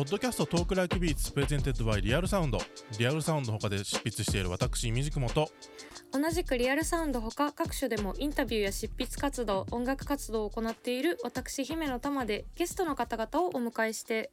[0.00, 2.58] ポッドキャスト Talk Like Beats presented by Real Sound。
[2.98, 5.50] リアルサウンド他で執筆している私みじくもと
[6.10, 14.30] 同じくリアルサウンドほか各所でもインタビューや執筆活動音楽活動を行っている私姫乃たまでゲストの方々をお迎えして。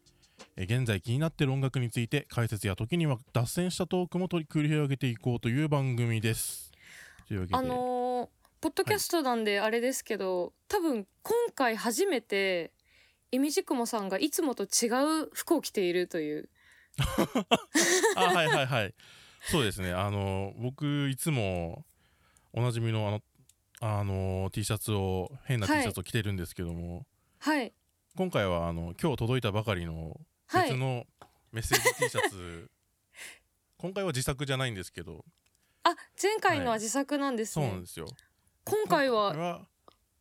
[0.56, 6.72] え現在気になっている音楽について解説や時には脱線したトークも取り繰り広げていこうという番組です。
[7.28, 7.58] というわけで。
[7.58, 8.28] あのー
[8.60, 12.72] ポッドキャストなんであれですけど、多分今回初めて
[13.32, 14.88] いみじくもさんがいつもと違
[15.24, 16.50] う服を着ているという。
[18.16, 18.96] あはいはいはい。
[19.42, 19.92] そうですね。
[19.92, 21.86] あの僕いつも
[22.54, 23.24] おなじみのあの
[23.80, 25.84] あの T シャツを変な T はい。
[25.84, 27.06] シャツを着てるんですけども、
[27.40, 27.74] はい。
[28.16, 30.70] 今回はあの今日届いたばかりのはい。
[30.70, 31.06] 別の
[31.52, 32.72] メッセージ T シャツ、
[33.78, 35.26] 今回は自作じゃないんですけど。
[35.84, 38.08] あ前回のは自作なんですね、そうなんですよ。
[38.66, 39.66] 今回は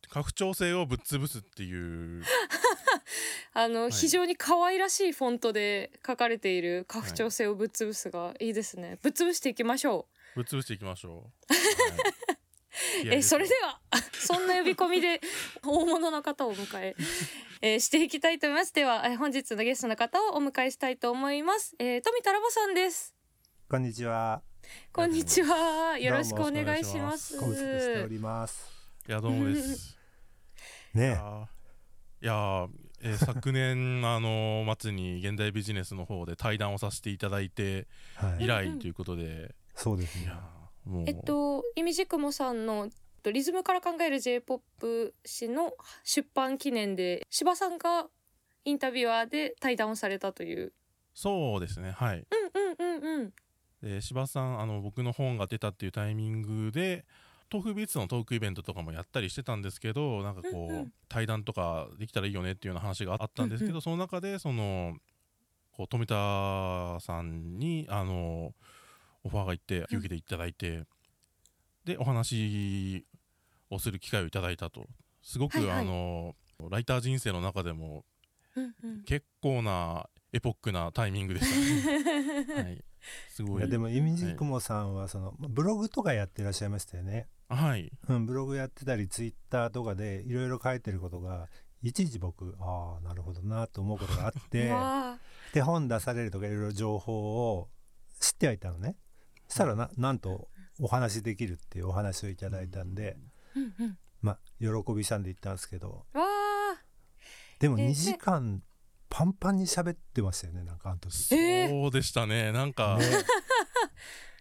[0.09, 2.23] 拡張性をぶっ潰すっていう
[3.53, 3.91] あの、い。
[3.91, 8.99] 非常に可愛らしいフォントで書かれている拡張性をぶっ潰すがいいですね。
[9.01, 13.17] ぶっ潰していきましょぶっ潰していきましょう、う はい。
[13.17, 13.81] えそれでは
[14.13, 15.19] そんな呼び込みで
[15.63, 16.95] 大物の方をお迎え
[17.61, 18.73] えーしていきたいと思います。
[18.73, 23.15] ではえー本日のゲストの方をお迎えしたいと思います、えー、富田ラボさんです。
[23.69, 24.41] こんにちは。
[24.91, 25.97] こんにちは。
[25.97, 27.37] よろしくお願いします。
[27.37, 28.71] ご無沙汰しております。
[29.07, 29.97] いやどうもです。
[30.93, 31.19] いね
[32.21, 32.69] いやー
[33.01, 38.45] えー 昨年あの末に現代ビジネスの方で対談をさせていただいてはい。
[38.45, 40.31] 以来ということで、そうですね。
[41.05, 48.07] えっといみじくもさんのえっとリズムから考える J-POP 誌の出版記念で柴さんが
[48.65, 50.73] インタビュアーで対談をされたという。
[51.13, 51.91] そうですね。
[51.91, 52.17] はい。
[52.17, 52.25] うん
[52.79, 53.33] うんうんうん。
[53.81, 57.05] で柴さんあの僕の本が出たっていうタイミングで
[57.51, 60.93] 豆腐ビーツのトークイベントとかもやったりしてたんですけどなんかこう、うんうん。
[61.09, 64.95] 対談とかできたらいいよねっていうような話があったんですけど、うんうその中でその
[65.71, 68.53] こう富田さんにあの
[69.23, 70.83] オファーが行って受けていただいて、
[71.85, 73.05] でお話
[73.69, 74.85] をする機会をいただいたと。
[75.21, 75.79] すごく、はいはい。
[75.79, 76.35] あの
[76.69, 78.03] ライター人生の中でも
[78.55, 79.03] うんうん。
[79.03, 82.63] 結構なエポックなタイミングでしたね。
[82.63, 82.83] はい、
[83.29, 83.59] すごい。
[83.59, 87.27] いやでもイミジクモさんはそのブログとかやってらっしゃいましたよね。
[87.49, 87.91] はい。
[88.09, 91.47] うん、ブログやってたりツイッターとかでいろいろ書いてることが
[91.83, 94.73] いちいち僕ああなるほどなと思うことがあって
[95.53, 97.69] で本出されるとかいろいろ情報を
[98.19, 98.95] 知ってはいたのね。
[99.47, 103.17] そしたらななんとお話できるっていうお話をいただいたんで、
[103.55, 103.97] うんうん。
[104.21, 106.05] まあ喜びさんで言ったんですけど。
[107.59, 108.61] でもえ2時間
[109.09, 111.33] パンパンに喋ってましたよねなんかあの時。
[111.35, 111.69] えー。
[111.69, 112.51] そうでしたね。
[112.51, 113.05] なんか、ね。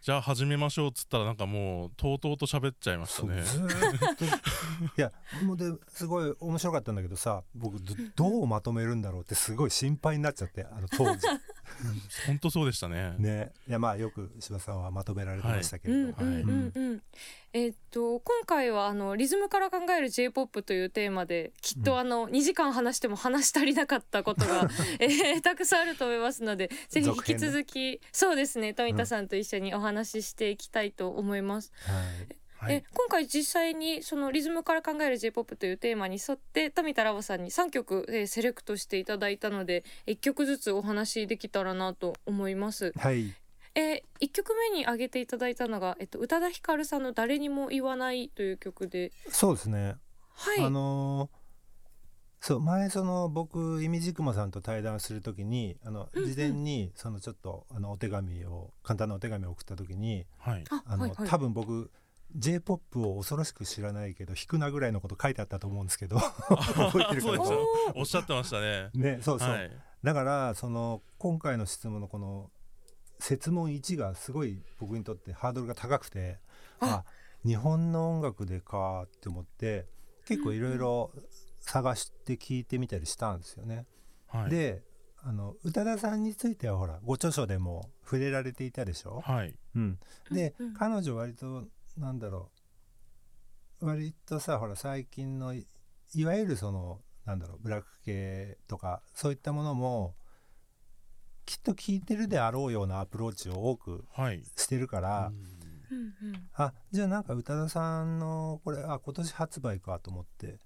[0.06, 3.42] じゃあ始めましょうっつったらなんかもうとうとうと喋っちゃいましたね。
[3.44, 4.24] そうずーっと。
[4.24, 4.28] い
[4.96, 5.10] や
[5.42, 11.26] もうですごい面白かったんだけどさ僕どどうまとめるんだろうってすごい心配になっちゃってあの当時
[12.26, 13.14] 本当そうでしたね。
[13.18, 13.52] ね。
[13.68, 17.02] いやまあよく柴さんはまとめられてましたけうんれど、うんうんうん
[17.52, 24.68] えっと今回はあのリズムから考える J-POP というテーマできっとあの2時間話しても話し足りなかったことが、
[25.00, 31.72] えーたくさんあると思いますのでぜひ引き続き、そうですね富田さんと一緒にお話ししていきたいと思います。
[31.86, 31.92] は
[32.30, 32.74] いはい。
[32.76, 42.92] え今回実際にそのリズムから考える J-POP というテーマに沿って富田ラボさんに3曲、えーセレクトしていただいたので1曲ずつお話できたらなと思います。
[42.96, 43.34] はい。
[43.74, 49.12] えー、1曲目に挙げていただいたのが、えっと、宇多田ヒカルさんの「誰にも言わない」という曲で。
[49.28, 49.96] そうですね、
[50.30, 51.46] はい、あのー
[52.46, 60.64] そう前その僕イミジクマさんと対談するときにあの事前にそのちょっとあのお手紙を簡単なお手紙を送ったときにはい。
[60.70, 61.28] ああの、はいはい。
[61.28, 61.90] 多分僕
[62.34, 67.32] J-POP を恐ろしく知らないけど弾くなぐらいのこと書いてあったと思うんですけど 覚えてるかな？
[67.32, 67.54] そうでした
[67.94, 68.90] おおっしゃってましたね。
[68.94, 69.70] ねそうそう、はい。
[70.02, 72.50] だからその今回の質問のこの
[73.18, 76.38] 設問1がすごい僕にとってハードルが高くて
[76.80, 77.04] あ。
[77.04, 77.04] あ
[77.44, 79.86] 日本の音楽でかって思って
[80.26, 81.12] 結構いろいろ
[81.60, 83.86] 探して聞いてみたりしたんですよね。
[84.26, 84.50] はい。
[84.50, 84.82] で
[85.22, 89.20] あの宇多田さんについてはほらご著書でも触れられていたでしょ？
[89.24, 89.54] はい。
[89.74, 89.98] うん、
[90.30, 90.74] で、うんうん。
[90.74, 91.64] 彼女割と
[91.96, 92.50] なんだろ
[93.80, 93.86] う。
[93.86, 95.66] 割とさほら最近のい
[96.14, 100.14] いわゆるそのなんだろうブラック系とかそういったものも
[101.44, 104.42] きっと聞いてるであろうようなアプローチを多くはい。
[104.56, 105.36] してるから、うん。
[105.36, 110.58] うんあじゃあなんか宇多田さんのこれあ今年発売かと思って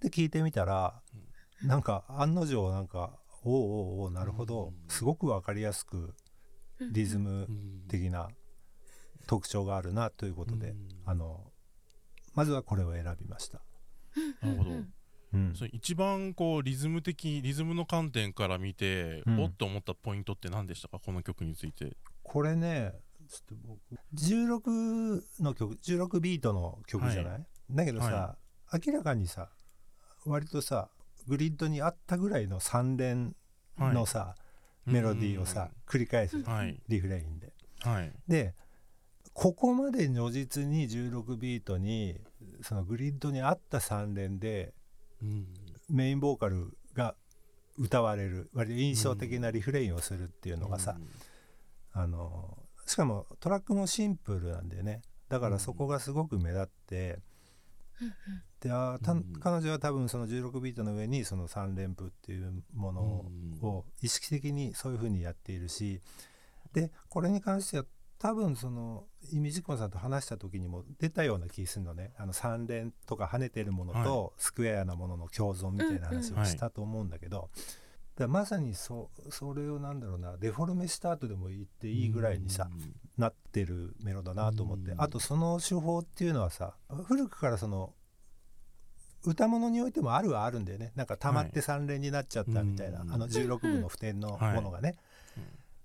[0.00, 1.02] で聞いてみたら、
[1.62, 4.74] なんか案の定なんかおうおうおうなるほど、うん。
[4.88, 6.14] すごく分かりやすく
[6.80, 6.92] うん。
[6.92, 7.82] リズムうん。
[7.88, 8.28] 的な
[9.26, 10.88] 特徴があるなということで、うん。
[11.04, 11.52] あの
[12.34, 13.62] まずはこれを選びました。
[14.40, 14.70] なるほど。
[14.70, 14.92] うん。
[15.32, 15.54] うん。
[15.54, 19.40] それ一番こうリズム的リズムの観点から見て、うん。
[19.42, 20.98] おっと思ったポイントって何でしたか？
[20.98, 21.96] この曲について。
[22.22, 22.92] これね
[23.28, 23.80] ちょっと僕
[24.14, 28.36] 16の曲16ビートの曲じゃない、だけどさ、は
[28.72, 29.48] 明らかにさ
[30.26, 30.90] 割とさ
[31.26, 33.34] グリッドにあったぐらいの3連
[33.78, 34.34] のさ、
[34.86, 36.36] メロディーをさ、繰り返す
[36.88, 37.52] リフレインで。
[37.80, 38.12] はい。
[38.28, 38.54] で
[39.34, 42.20] ここまで如実に16ビートに
[42.62, 44.74] そのグリッドに合った3連で
[45.22, 45.46] うん。
[45.88, 47.14] メインボーカルが
[47.78, 50.96] 歌われる割と印象的なリフレインをするっていうのがさ、
[51.92, 52.56] あの
[52.86, 55.02] しかもトラックもシンプルなんでね。
[55.28, 57.18] だからそこがすごく目立って、
[58.60, 59.32] であーたうん。
[59.40, 63.00] 彼女は多分その16ビートの上にその3連符っていうもの
[63.68, 66.00] を意識的にそういう風にやっているし
[66.72, 67.84] でこれに関しては
[68.22, 69.02] 多分その
[69.32, 72.12] イミジコンさんと話した時にも出たような気するのね。
[72.16, 77.50] あの3連とか跳ねてるものとスクエアなものの共存みたいな話をしたと思うんだけど、
[78.14, 82.68] だまさにそそれをなんだろうなデフォルメした後でも言っていいぐらいにさ、
[83.18, 85.02] なってるメロだなと思って、うん。
[85.02, 86.76] あとその手法っていうのはさ
[87.08, 87.92] 古くからその
[89.24, 90.92] 歌物においてもあるはあるんだよね。
[90.94, 93.12] なんか溜まって3連になっちゃったみたいな、うん。
[93.12, 94.94] あの16部の普天のものがね、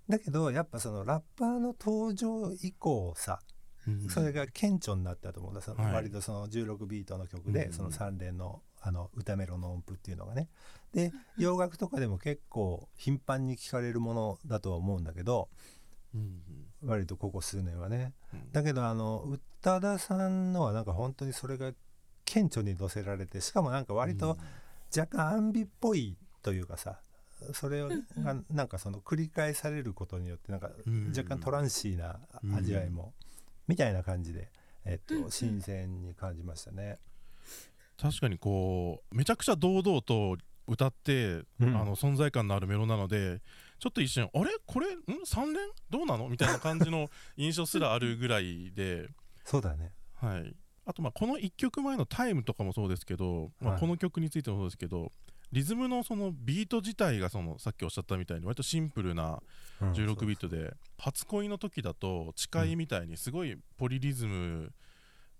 [0.08, 3.40] だけどやっぱそのラッパーの登場以降さ
[3.86, 5.60] うんそれが顕著になったと思うんだ。
[5.60, 5.92] そのはい。
[5.94, 10.48] 割とその16ビートの曲でうんその3連のあの歌メロの音符っていうのがね。
[10.92, 15.48] で洋楽とかでも結構頻繁に聞かれるものだとは思うんだけど
[16.14, 16.40] うん
[16.84, 18.14] 割とここ数年はね。
[18.32, 18.52] うん。
[18.52, 21.72] だけどあの宇多田さんのはなんか本当にそれが
[22.24, 24.36] 顕著に載せられてしかもなんか割と
[24.96, 27.00] 若干アンビっぽいというかさ
[27.52, 27.88] それが
[28.50, 31.12] なんかその繰り返されることによってなんかうん。
[31.16, 32.20] 若干トランシーな
[32.56, 33.14] 味わいも
[33.66, 34.50] みたいな感じで、
[34.84, 35.24] えっうん。
[35.24, 36.98] と、新鮮に感じましたね。
[38.00, 40.36] 確かにこうめちゃくちゃ堂々と
[40.66, 41.76] 歌って、うん。
[41.76, 43.40] あの存在感のあるメロなので
[43.78, 44.50] ちょっと一瞬あれ？
[44.66, 44.94] これ？
[44.94, 45.70] ん？3連？
[45.90, 46.28] どうなの？
[46.28, 49.08] みたいな感じの 印象すらあるぐらいで、
[49.44, 49.92] そうだね。
[50.14, 53.80] はい、あとまあこの1曲前の「タイムとかもそうですけど、まあ、はい。
[53.80, 55.12] この曲についてもそうですけど、
[55.52, 59.40] リズムのそのビート自体がそのさっきおっしゃったみたいに割とシンプルな
[59.80, 64.72] うん16ビートで、初恋の時だと誓いみたいにすごいポリリズム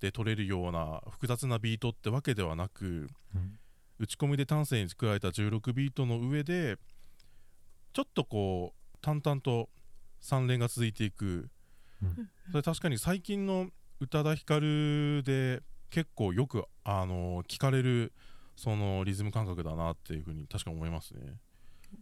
[0.01, 3.59] で取れるような複雑なビートってわけではなくうん。
[3.99, 6.79] 打ち込みで端正に作られた16ビートの上で
[7.93, 9.69] ちょっとこう淡々と
[10.23, 11.49] 3連が続いていく、
[12.01, 12.29] うん。
[12.53, 13.71] それ確かに最近の
[14.01, 18.13] 宇多田ヒカルで結構よくあの聞かれる
[18.59, 21.21] そのリズム感覚だなっていうふうに確か思いますね。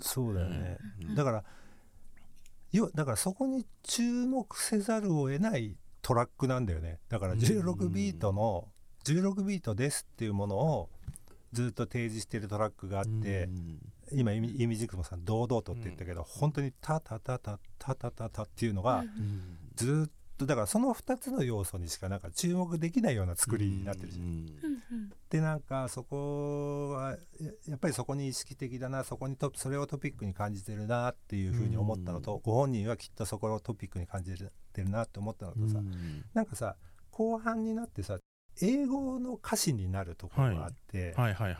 [0.00, 0.79] そうだよね。
[1.03, 1.14] うん。
[1.14, 1.44] だから
[2.73, 6.99] 要だからそこに注目せざるを得ないトラックなんだよね。
[7.11, 7.41] だからうん。
[7.41, 8.69] 16ビートの
[9.05, 10.88] 16ビートですっていうものを
[11.53, 13.79] ずっと提示してるトラックがあってうん。
[14.12, 19.58] 今イミジクモさん堂々とって言ったけど本当にタタタタタタタタっていうのがうん。
[19.75, 20.12] ずっと
[20.44, 24.27] だからその2つの要素にしかなんか注目できないような作りになってるじゃん。
[24.27, 25.12] うんうんうん。
[25.31, 27.17] でなんかそこはや
[27.69, 32.41] やっぱりそこに意識的だなそこにとそれをトピックに感じてるなっていうふうに思ったのと、うん。
[32.44, 36.25] ご本人はきっとそこをトピックに感じてるなって思ったのとさ、うん。
[36.35, 36.77] なんかさ
[37.10, 38.19] 後半になってさ
[38.60, 41.15] 英語の歌詞になるところがあって、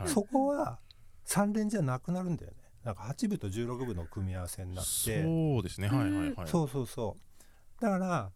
[0.07, 0.79] そこは
[1.25, 2.57] 3連じゃなくなるんだよね。
[2.83, 5.23] なんか8部と16部の組み合わせになって。
[5.23, 5.89] そうですね。
[5.89, 6.47] はいはいはい。
[6.47, 7.81] そうそうそう。
[7.81, 8.31] だから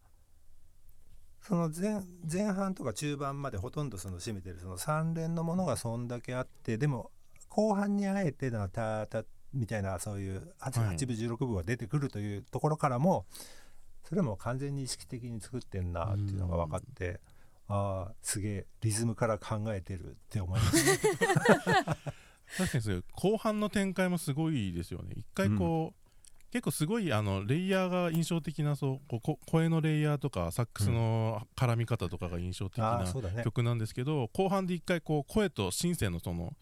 [1.42, 7.10] その前前半とか中盤までほとんどその占めてるその3連のものがそんだけあってでも
[7.48, 13.26] 後半にあえてなたたみたいなそういう 8, はい8部16部が出てくるというところからも
[14.04, 17.20] それも完全に意識的に作ってんなっていうのが分かって
[17.68, 21.96] ああすげえリズムから考えてるって思いました。
[22.56, 25.14] 確かにそう後半の展開もすごいですよね。
[25.16, 26.01] 一回こう、
[26.52, 36.52] 結構すごいあのレイヤーが印象的なそうここ声のレイヤーとかサックスの絡み方とかが印象的あな曲なんですけど、後半で一回こう声とシンセのその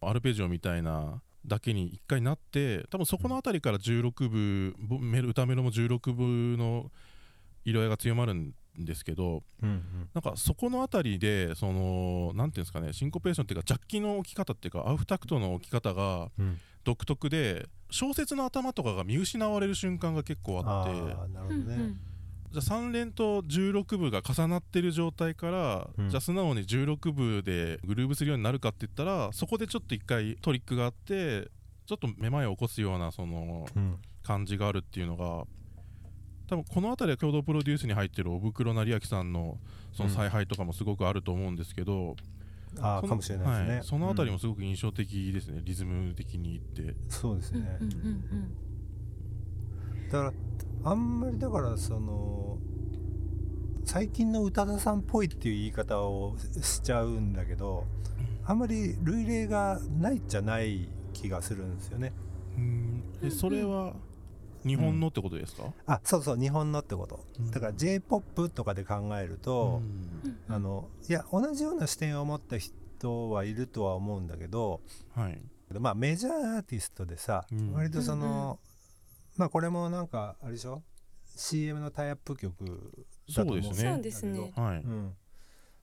[0.00, 6.90] アルペジオみたいなだけに一回なって多分そこの辺りから16部ぼメロ歌メロも16部の
[7.64, 10.08] 色合いが強まるんですけどうんうん。
[10.14, 21.00] なんかそこの辺りでそのなんていうんですかねシンコペーションっていうかジャッキの置き方っていうかアウフタクトの置き方がうん独特で小説の頭とかが見失われる瞬間が結構ああって。
[21.12, 21.74] あなるほどね。
[21.74, 22.00] うん
[22.52, 26.10] じゃあ3連と16部が重なってる状態から、うん。
[26.10, 31.48] じゃあ素直に16部でグルーブするようになるかって言ったらそこでちょっと一回トリックがあって
[31.86, 33.96] ちょっとめまいを起こすようなそのうん。
[34.22, 35.46] 感じがあるっていうのが
[36.46, 39.58] 多分この辺りは共同プロデュースに入ってるおぶくろ成明さんの
[39.92, 42.16] その采配とかもすごくあると思うんですけど、
[42.80, 43.84] ああかもしれないですね、はい。
[43.84, 46.96] そのあたりうんもすごく印象的ですね、リズム的に言って。
[47.08, 48.22] そうですね、うんうんうん
[50.10, 50.32] だから
[50.90, 52.58] あんまりだからその
[53.84, 57.86] 最近の宇多田さんっぽいっていう言い方をしちゃうんだけど
[58.44, 62.12] あんまり類例がないじゃない気がするんですよね。
[62.56, 63.04] うん。
[63.22, 63.94] えそれは？
[64.64, 67.24] 日本のってことですか、あそうそう日本のってこと。
[67.38, 69.82] うんだから j p o p とかで考えると、
[70.24, 70.54] うん。
[70.54, 74.80] あのいや同じような視点を持った人はいるとは思うんだけど
[75.14, 75.40] はい。
[75.78, 77.72] まあメジャーアーティストでさ、うん。
[77.72, 78.60] 割とその、
[79.36, 80.82] まあこれもなんかあれでしょ
[81.34, 82.64] ？CM のタイアップ曲
[83.28, 84.52] だと思うんそうですね。
[84.54, 85.14] はい、うん、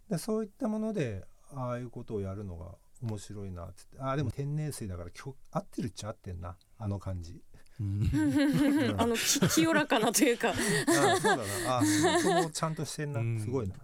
[0.09, 3.81] でそういったものでああいうことをやるのが面白いなって。
[3.81, 5.09] ってああでも天然水だから
[5.51, 6.55] 合ってるっちゃ合ってんな。
[6.77, 7.31] あの感じ。
[7.31, 7.43] うんうん
[8.98, 10.50] あのき清らかなというか。
[10.50, 10.53] あ
[11.17, 11.77] そうだな。
[11.77, 13.21] あ仕事もちゃんとしてんな。
[13.21, 13.39] うん。
[13.39, 13.75] すごいな、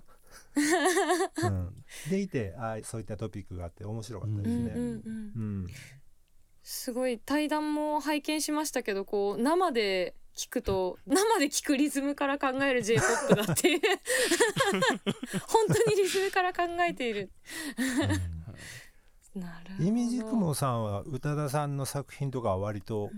[1.44, 4.72] うん、でいてああそういったトピックがあって面白かったですね。
[4.76, 4.96] うんうんうん。
[4.96, 5.68] うん。
[6.62, 13.72] すごい対談も拝見しましたけどこう生で聞くと生で聞くリズムから考える j p o p だって。
[13.72, 13.80] い う
[15.48, 17.32] 本当にリズムから考えている。
[19.36, 19.88] なるほど。
[19.88, 23.12] イミジクモさんは宇多田さんの作品とかは割と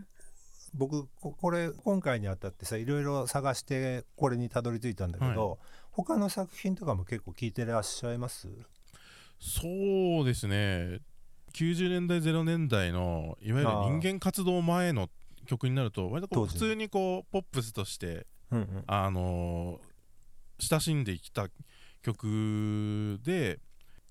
[0.77, 5.59] 僕ここれ今回にあたってさいろいろ探してこれにたどり着いたんだけど、
[5.91, 8.47] 他の作品とかも結構聞いてらっしゃいます？
[9.39, 10.99] そうですね。
[11.53, 15.09] 90年代0年代のいわゆる人間活動前の
[15.45, 18.83] 曲になると割とこう普通にこうポップスとしてうんうん。
[18.87, 19.87] あのー
[20.59, 21.49] 親しんできた
[22.01, 23.59] 曲で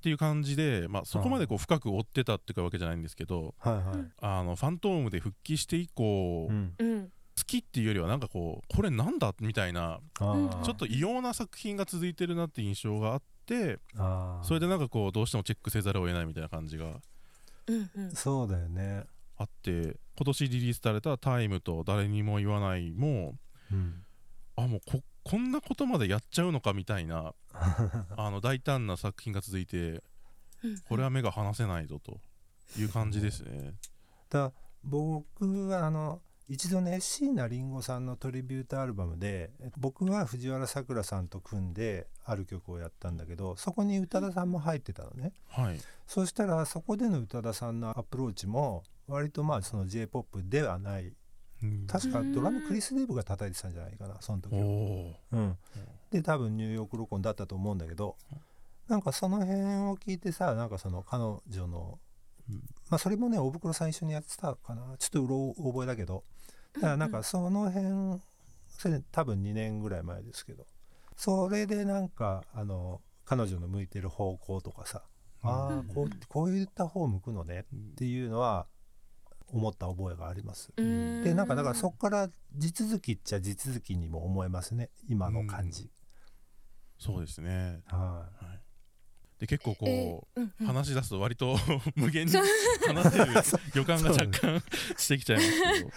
[0.06, 3.84] っていう感じで、まあ、そこまでこう深く追ってたっていうわけじゃないんですけどはいはい、
[4.20, 6.74] あのファントームで復帰して以降、うん。
[6.78, 7.08] うん。
[7.36, 13.78] 好きっていうよりはなんかこうこれなんだみたいなちょっと異様な作品が続いてるなって印象があって
[14.42, 16.86] それでなんかこうどうしてもチェックせざるを得ないみたいな感じが
[17.66, 18.10] うんうん。
[18.12, 19.04] そうだよね、
[19.36, 23.34] あって今年リリースされた「タイムと「誰にも言わないも」
[23.70, 24.02] うん、
[24.56, 27.34] あもうここんなことまでやっちゃうのかみたいな
[28.16, 30.02] あの大胆な作品が続いて
[30.62, 30.78] うん。
[30.88, 32.20] これは目が離せないぞと
[32.78, 33.74] いう感じですね。
[34.30, 45.32] だ僕はあの一度ね椎名林檎さんのトリビュートアルバムでえ僕は藤原さくらさんと組んである曲をやったんだけどそこに宇多田さんも入ってたのね。
[45.48, 51.16] はい、そしたらそこでの宇多田さんのアプローチも割とまあその j p o p ではないうん
[51.86, 54.64] 確かドラムクリス・デーブが叩いてたんじゃないかなその時おは。
[54.64, 55.56] おうん、
[56.10, 58.16] で多分ニューヨーク録音だったと思うんだけど
[58.88, 61.98] なんかその辺を聞いてさなんかその彼女の、
[62.48, 62.56] うん。
[62.88, 64.96] まあそれもね大袋さん一緒にやってたかな。
[64.98, 66.22] ちょっとうろ覚えだけど。
[66.74, 68.20] だからなんかその辺
[68.68, 70.66] それ多分2年ぐらい前ですけど。
[71.16, 75.02] それでなんかあの彼女の向いてる方向とかさ、
[75.42, 75.78] あうん。
[75.80, 78.66] あこうこういった方向くのねっていうのは
[79.48, 80.72] 思った覚えがあります。
[80.76, 81.22] うん。
[81.24, 84.90] でなんかだからそこから地続きっちゃ地続きにも思えますね。
[85.08, 85.90] 今の感じ。
[86.98, 87.80] そうですね。
[87.86, 90.66] ははい、で結構こう、えーうんうん。
[90.66, 91.56] 話し出すと割と
[91.94, 92.32] 無限に
[92.86, 93.32] 話せる
[93.74, 94.62] 予感が若干
[94.96, 95.90] してきちゃいますけど、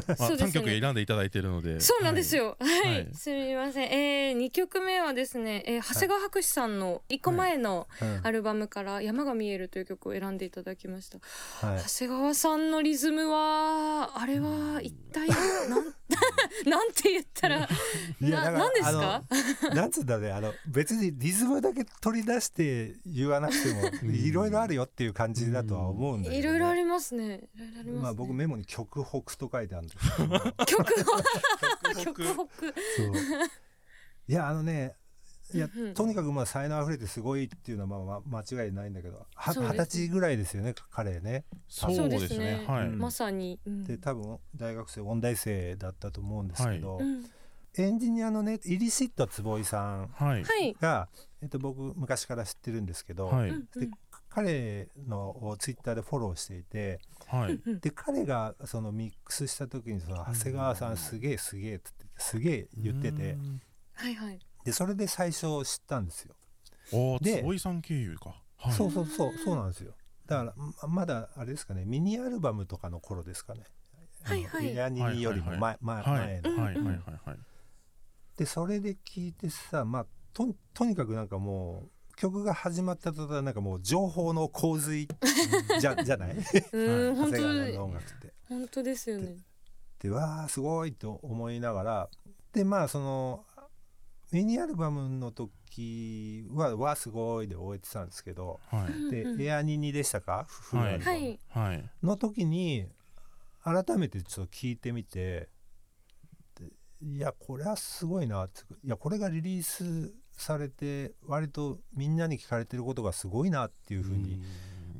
[0.08, 2.56] まあ、そうですね3曲選んでいただいてるのでそうなんですよ、よ。
[2.60, 3.88] はい、はいすみません。
[3.90, 7.88] えー、2曲目はですね、えー、長谷川博士さんの1個前の
[8.22, 11.18] アルバムから山が見えるという曲を選んでいただきました。
[11.66, 15.28] はい長谷川さんのリズムはあれは一体
[15.68, 15.94] なん
[16.66, 17.68] なんて言ったら
[18.20, 19.22] ななんですか？
[19.74, 23.72] なんつうんだねあの別にリズムだけ取り出して言わなくて
[24.04, 27.24] もいろいろあるよっていう感じだとは思うんだけど、ね、いろいろありますね。
[27.24, 27.48] ね。
[28.00, 31.18] まあ僕メモに曲北と書いてあるんですけど 曲を。
[31.96, 32.24] 曲。
[32.24, 32.34] 曲北北。
[32.34, 33.14] そう。
[34.26, 34.96] いやあのね
[35.52, 35.94] いやうんうん。
[35.94, 41.44] とにかくまあ才能あふれてすごいっていうのはまあま間違いないんだけど二十歳ぐらいですよね彼ね。
[41.68, 42.64] そうですね。
[42.66, 42.98] はい、うん。
[42.98, 43.60] まさに。
[43.66, 43.84] うん。
[43.84, 47.24] で多分大学生音大生だったと思うんですけど、うん。
[47.76, 50.44] エンジニアのねイリシット坪井さんはい。
[50.44, 50.76] はい。
[50.80, 51.08] が、
[51.42, 53.50] えっと、僕昔から知ってるんですけど、はい。
[53.50, 53.68] うん。
[53.78, 53.88] で
[54.34, 57.54] 彼のをツイッターでフォローしていてはい。
[57.54, 63.62] う んで彼がそのミックスした時にその長谷川さんすげえすげえって言ってすげえ言っててうん。
[63.92, 64.40] はいはい。
[64.64, 66.34] でそれで最初知ったんですよ。
[66.92, 68.42] おでー坪井さん経由か。
[68.56, 68.72] はい。
[68.72, 69.94] そうそうそうそうなんですよ。
[70.26, 73.64] だからままだあれですかねミニアルバムとかの頃ですかね。
[74.22, 74.70] はいはい。
[74.70, 76.40] あのエアニニよりも前,、はい前はい。
[76.40, 77.38] 前の、はいはいはいはい。
[78.36, 85.06] でそれで聞いてさまあととにかくなんかもう曲が始まった途端なんかもう情報の洪水
[85.80, 86.36] じゃじゃない？
[86.72, 88.34] うん長本谷川の当音楽って。
[88.48, 89.38] 本当ですよね。
[89.98, 92.10] でわあすごいと思いながら。
[92.52, 93.44] でまあその
[94.32, 98.60] ミニアルバムの時は「わすごい」で終えてたんですけど。
[98.66, 99.10] はい。
[99.10, 100.44] でうん「エアニニ」でしたか？
[100.48, 101.40] フルアルバムはい。
[101.48, 101.90] はい。
[102.02, 102.86] の時に
[103.62, 105.48] 改めてちょっと聞いてみて。
[106.56, 106.70] で
[107.02, 108.60] いやこれはすごいなって。
[108.84, 114.42] いやこれがリリースされて割とみんなに聞かれてることがすごいなっていうふうに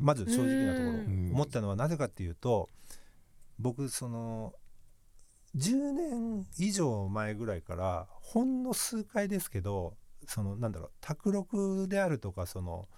[0.00, 1.30] まず正直なところうん。
[1.34, 2.68] 思ったのはなぜかっていうと
[3.58, 4.54] 僕その
[5.56, 9.94] 10年以上前ぐらいからほんの数回ですけど
[10.26, 12.88] そのなんだろう卓録であるとかその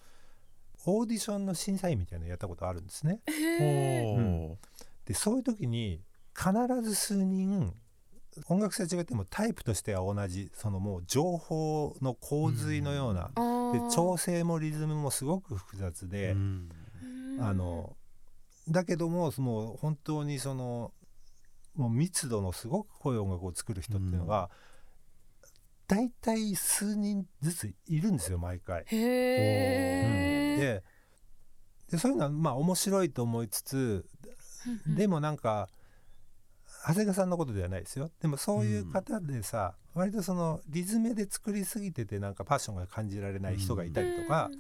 [0.87, 3.21] オーディションの審査員みたいなのやったことあるんですね。
[3.59, 4.59] ほうん。
[5.05, 6.01] でそういう時に
[6.35, 6.53] 必
[6.83, 7.75] ず数人
[8.49, 13.89] 音楽性は違ってもタイプとしては同じそのもう情報の洪水のような、あー。
[13.89, 16.69] で調整もリズムもすごく複雑うで、ん。
[17.37, 17.43] うん。
[17.43, 17.97] あの
[18.69, 20.93] だけどももう本当にその
[21.75, 24.51] もう密度のすごく濃い音楽を作る人っていうのが、
[25.87, 28.85] 大体数人ずついるんですよ毎回。
[28.87, 28.87] へ
[30.57, 34.07] え、ででそういうのはまあ面白いと思いつつ
[34.87, 35.69] でもなんか
[36.87, 38.11] 長谷川さんのことではないですよ。
[38.23, 44.51] でもそういう方でさ、割とそのリズムで作りすぎててなんかパッションが感じられない人がいたりとか、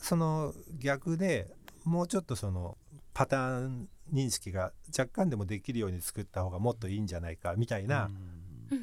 [0.00, 1.48] その逆で
[1.84, 2.78] もうちょっとその
[3.12, 8.10] パターン認識が若干でもできるように作った方がもっといいんじゃないかみたいな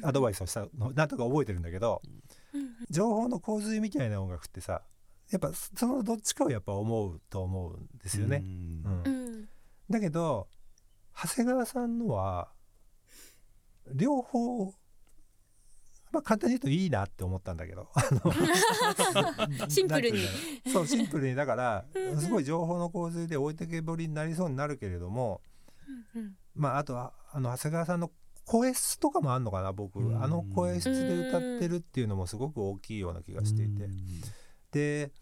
[0.02, 2.00] アドバイスをしたのなんとか覚えてるんだけど
[2.90, 4.82] 情報の洪水みたいな音楽ってさ
[5.30, 8.44] やっぱそのどっちかをやっぱ思うと思うんですよね。
[8.44, 9.02] うん。
[9.04, 9.48] うん。
[9.90, 10.46] だけど
[11.22, 12.48] 長谷川さんのは
[13.94, 14.74] 両方
[16.12, 17.88] まあ簡単に言うといいなって思ったんだけど。
[17.94, 20.18] あの シンプルに。
[20.72, 21.34] そうシンプルに。
[21.34, 21.84] だから
[22.18, 25.40] すごい情報の洪水で置いてけぼりになりそうになるけれども
[26.14, 28.10] うんまああとはあの長谷川さんの
[28.44, 29.98] 声質とかもあんのかな僕。
[29.98, 30.22] うん。
[30.22, 33.88] あの声質で歌ってるっていうのもすごく大きいような気がしていて。
[34.70, 35.12] で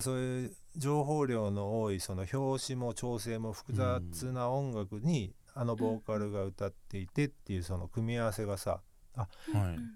[0.00, 8.80] そういう情報量の多いその表紙も調整も複雑な音楽にあのボーカルが歌っていてっていうその組み合わせがさ
[9.14, 9.28] はい。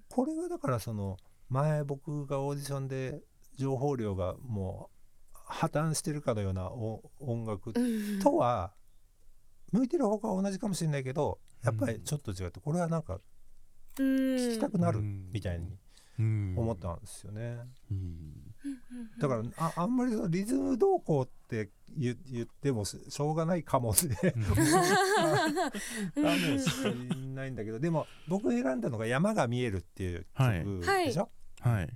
[0.09, 1.17] これがだからその
[1.49, 3.21] 前僕がオーディションで
[3.57, 4.91] 情報量がも
[5.35, 8.21] う破綻してるかのようなお音楽うん。
[8.21, 8.73] とは
[9.73, 13.19] 向いてる方が同じかもしれないけどやっぱりちょっと違ってこれはなんか
[13.97, 15.77] 聞きたくなるみたいに
[16.57, 17.59] 思ったんですよね。
[19.19, 24.35] だからああんまりそのリズムどうこうって言言ってもししょうがないかもしれない。
[27.51, 27.55] ん。
[27.55, 31.89] だけどでも僕選んだのが「山が見える」っていう曲でしょ、はい。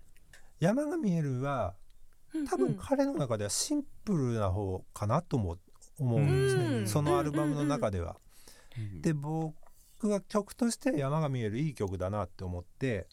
[0.60, 1.74] 山が見えるは
[2.48, 5.58] 多分彼の中ではシンプルな方かなとも
[5.98, 6.86] 思うんですね、うん。
[6.88, 8.16] そのアルバムの中では。
[9.02, 9.54] で僕
[10.08, 13.06] は曲として山が見えるいい曲だなって思って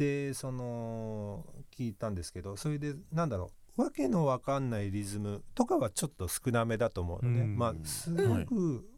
[0.00, 1.44] でその
[1.76, 7.58] 聞いたんですけどそれでなんだろうわけのわかんないリズムとかはちょっと少なめだと思うのね、うん。
[7.58, 8.88] まあすごく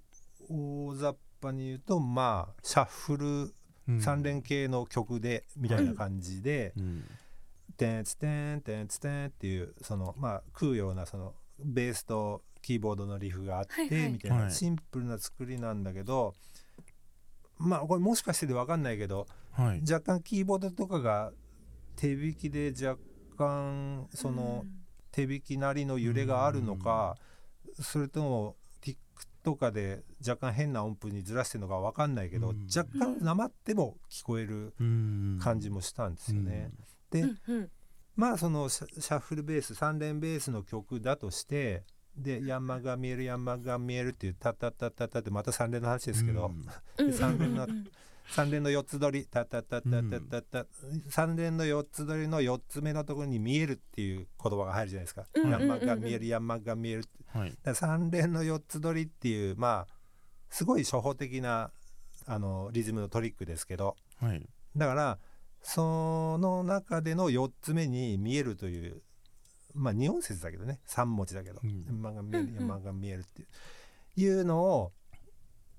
[0.48, 3.54] 大雑把に言うとまあシャッフル
[3.88, 6.72] 3連系の曲でみたいな感じで
[7.76, 8.04] 「てん。
[8.04, 14.12] つてんてんつてん」っていうそのまあ食うようなそのベースとキーボードのリフがあってはいはい。
[14.12, 14.52] みたいはない。
[14.52, 16.34] シンプルな作りなんだけど
[17.58, 19.82] まあこれもしかしてで分かんないけどはい。
[19.82, 21.32] 若干キーボードとかが
[21.96, 22.98] 手弾きで若
[23.36, 24.64] 干その
[25.10, 27.16] 手弾きなりの揺れがあるのか
[27.80, 32.66] それともティックとかで若干変な音符にずらしてるのか分かんないけどうん。
[32.74, 34.72] 若干なまっても聞こえる
[35.40, 36.70] 感じもしたんですよね。
[37.10, 37.70] でうんうん。
[38.16, 41.82] まあそのシャッフルベース3連ベースの曲だとして
[42.16, 46.50] で山が見える山が見えるっていうタタタタタってまた3連の話ですけど、
[46.98, 47.06] うん。
[47.06, 47.86] で三連のうん
[48.32, 50.66] 3連の4つ取りタタタタタタタ
[51.10, 57.54] 3連の4つ取りの4つ目のところに見えるっていう言葉が入るじゃないですか、うん山が見える山が見えるはい。
[57.62, 59.94] だから3連の4つ取りっていうまあ
[60.50, 61.70] すごい初歩的な
[62.26, 63.96] あのリズムのトリックですけど。
[64.20, 64.46] はい。
[64.76, 65.18] だから
[65.62, 69.02] その中での4つ目に見えるという
[69.74, 70.80] まあ2音節だけどね。
[70.88, 71.84] 3文字だけど、うん。
[71.86, 73.48] 山が見える山が見えるっていう。
[74.14, 74.92] いうのを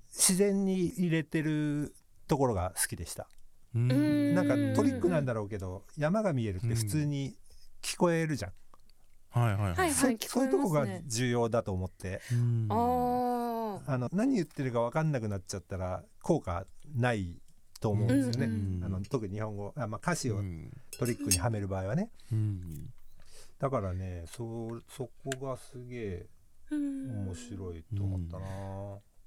[0.08, 1.94] 自然に入れてる
[2.26, 3.28] ところが好きでした。
[3.74, 4.34] うん。
[4.34, 7.36] なんかトリックなんだろうけど山が見えるって普通に
[7.82, 8.52] 聞こえるじゃん、
[9.30, 9.90] はいはいはい。
[9.92, 12.20] そそういうとこが重要だと思って。
[12.32, 12.66] うん。
[12.70, 17.40] あああの何言ってるか分かんなくなっちゃったら効果ない
[17.80, 18.84] と思うんですよね、うん。
[18.84, 20.70] あの特に日本語あ、まあ、歌詞をうん。
[20.98, 22.10] トリックにはめる場合はね。
[22.32, 22.92] うん。
[23.58, 26.26] だからねそそこがすげえ
[26.70, 28.48] 面白いと思ったな、い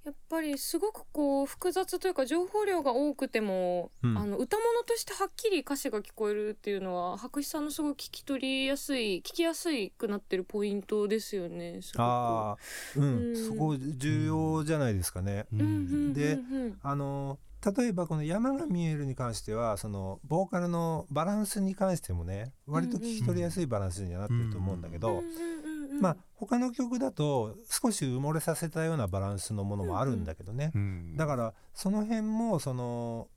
[0.08, 4.16] やっぱりすごくこう複雑というか情報量が多くても、うん。
[4.16, 13.46] あの歌物としてはっきり歌詞が聞こえるっていうのは白石さんのすごい聞き取りやすい聞きやすいくなってるポイントですよねすああうん、うん。
[13.48, 15.46] そこ重要じゃないですかね。
[15.52, 17.38] でうんあの
[17.76, 25.67] 例えばこの「山が見える」に関してはそのボーカルのバランスに関してもね割と聞き取りやすいバランスにはなってると思うんだけど、うんうんうん
[25.98, 26.02] うん。
[26.02, 31.16] まあ他の曲だと少し埋もれさせたようなバランスのものもあるんだけどね、うん。
[31.16, 33.28] だからその辺もその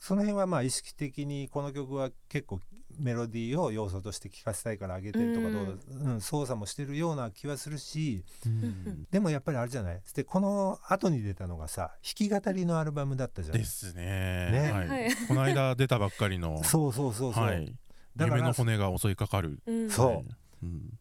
[0.00, 2.60] その辺はまあ意識的にこの曲は結構
[2.98, 6.20] メロディーを要素として聴かせたいから上げてるとかどう、うん。
[6.20, 9.06] 操作もしてるような気はするしうん。
[9.10, 10.00] でもやっぱりあれじゃない？
[10.14, 14.50] でこの後に出たのがさ弾き語りのアルバムだったじゃんですね。
[14.52, 14.72] ね。
[14.72, 14.88] はい。
[14.88, 15.10] はい。
[15.28, 16.62] この間出たばっかりの。
[16.64, 17.74] そうそうそうそう、はい。
[18.16, 19.60] だから夢の骨が襲いかかる。
[19.66, 19.90] うん。
[19.90, 20.24] そ
[20.62, 20.66] う。
[20.66, 20.98] うん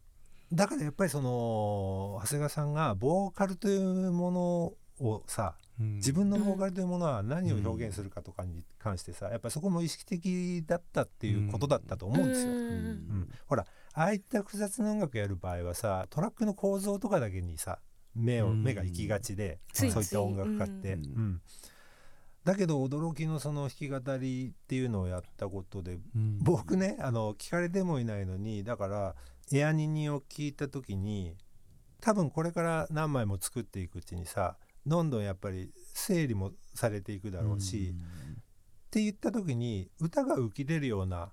[0.51, 4.31] だからやっぱりその長谷川さんがボーカルというも
[4.99, 5.95] のをさうん。
[5.95, 12.51] 自分のボーカルというものは何を表現するかとかに関してさやっぱりそこも意識的だったっていうことだったと思うんですよ。
[12.51, 12.57] うん。
[12.57, 13.29] うん。
[13.47, 17.79] ほらああいった複雑な音楽やる場合はさトラックの構造とかだけにさ
[18.15, 18.63] 目をうん。
[18.63, 20.93] 目が行きがちで、そういった音楽家って。
[20.93, 21.03] うん。
[21.03, 21.41] うん。
[22.45, 26.37] だけど驚きのその弾き語りっていうのをやったことでうん。
[26.41, 29.15] 僕ねあの聞かれてもいないのにだから
[29.51, 31.35] エアニニを聞いた時に
[32.01, 41.31] 多分これから何枚も作っていくうちにさどんどんやっぱり整理もされていくだろうし、って言った時に歌が浮き出るような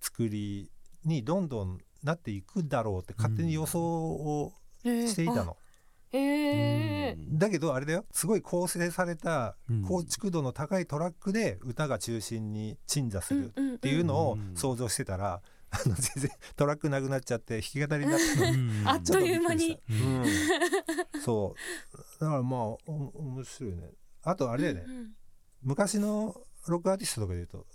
[0.00, 0.70] 作り
[1.04, 4.52] にどんどんなっていくだろうって勝手に予想を
[4.84, 5.56] していたの。
[6.12, 7.38] へえうん。
[7.38, 8.04] だけどあれだよ。
[8.12, 9.82] すごい構成されたうん。
[9.82, 15.40] 構築度の高いトラックで歌が中心に鎮座するっっていうのをうん想像してたら、
[15.74, 18.52] あの全然トラックなくなっちゃって弾き語りになったの。
[18.52, 18.82] うん。
[18.84, 19.80] あっという間に。
[19.90, 20.24] うん、
[21.22, 21.56] そ
[21.94, 21.98] う。
[22.20, 23.90] だからまあお面白いね。
[24.22, 25.10] あとあれだよね、うんうん。
[25.62, 26.36] 昔の
[26.68, 27.66] ロックアーティストとかで言うと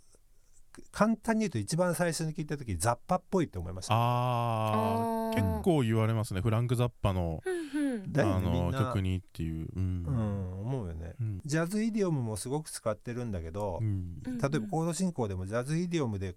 [0.91, 3.95] 簡単に言うと一番最初に聞いた時ザッパっぽいって思いました。
[3.95, 6.41] ああ結構言われますね。
[6.41, 8.11] フランク・ザッパのうんうん。
[8.13, 9.67] だよあの曲にっていう。
[9.75, 10.05] うん。
[10.05, 11.15] うん思うよね。
[11.19, 11.41] うん。
[11.45, 14.37] ジャズイディオムもすごく使ってるんだけど、うんうん。
[14.37, 16.35] 例えばコード進行でもジャズイディオムで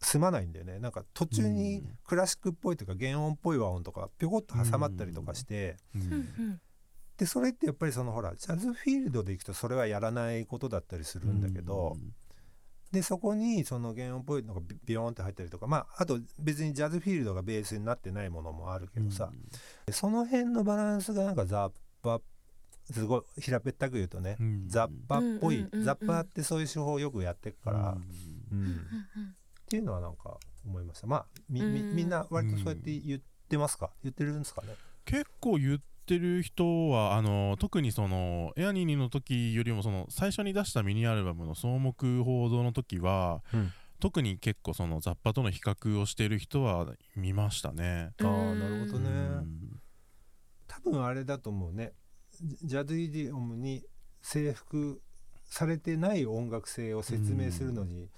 [0.00, 0.78] 済まないんだよね。
[0.78, 1.98] なんか途中にうん。
[2.06, 6.02] クラシックっぽいとか原音っぽい和音とかぴょこっと挟まったりとかして、うん。
[6.02, 6.12] うん。
[6.12, 6.60] うん
[7.18, 11.96] でそれってやっぱりそのほらジャズフィールドでいくとそれはやらないことだったりするんだけど、
[12.92, 19.32] でそこにその原音っぽいのがビビヨーンって入ったりとかまああと別にジャズフィールドがベースになってないものもあるけどさ、
[19.90, 22.20] その辺のバランスがなんかザッパ
[22.88, 24.68] すごい平べったく言うとね、うん。
[24.68, 25.84] ザッパっぽい、うんうんうんうん。
[25.84, 27.96] ザッパってそういう手法をよくやってるから、
[28.52, 29.34] うんうん
[29.68, 31.06] っうんていうのはなんか思いました。
[31.06, 31.96] まあみみうん。
[31.96, 34.68] みんな割とそうやって言ってますか、言ってるんですかね？
[35.04, 43.72] 結構言ってる人はあの特にそのエアニーニの時よりもその最初に出したミニアルバムの草木報道の時は、うん。
[44.00, 48.12] 特に結構その雑把との比較をしてる人は見ましたね。
[48.22, 49.80] ああなるほどね、うん。
[50.68, 51.94] 多分あれだと思うね。
[52.40, 53.84] ジジャズイディオムに
[54.22, 55.02] 征服
[55.46, 58.08] されてない音楽性を説明するのに、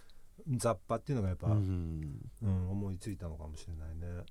[0.48, 4.24] 雑把っていうのがやっぱ、ううんん思いついたのかもしれないね。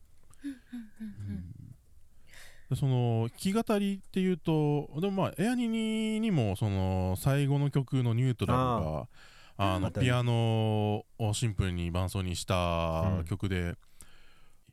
[2.70, 9.08] でその弾き語りっていうとでもまあエアニニにもその最後の曲の「ニュートラルが」
[9.62, 13.76] あのピアノをシンプルに伴奏にした曲で、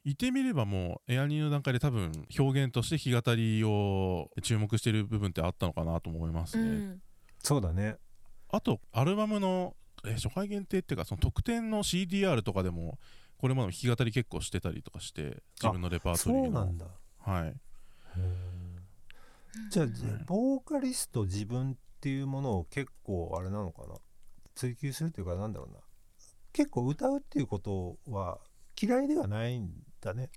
[0.04, 6.62] 言ってみればもうエアニの段階で多分表現として弾き語りを注目してる部分ってあったのかなと思いますね。
[6.62, 7.02] うん
[7.40, 7.96] そうだね。
[8.48, 9.74] あとアルバムの
[10.06, 12.98] え初回限定っていうかその特典の CDR とかでも
[13.38, 16.48] これまでも弾き語り結構してたりとかして自分のレパートそリーの。
[16.48, 16.86] うなんだ。
[17.18, 17.54] はい。
[19.70, 20.24] じゃあ、ん。
[20.26, 23.94] ボーカリスト自分っていうものを結構あれなのかな？
[24.54, 25.80] 追求するっていうかなんだろうな。
[26.52, 28.38] 結構歌うっていうことは
[28.80, 30.30] 嫌いではないんだね。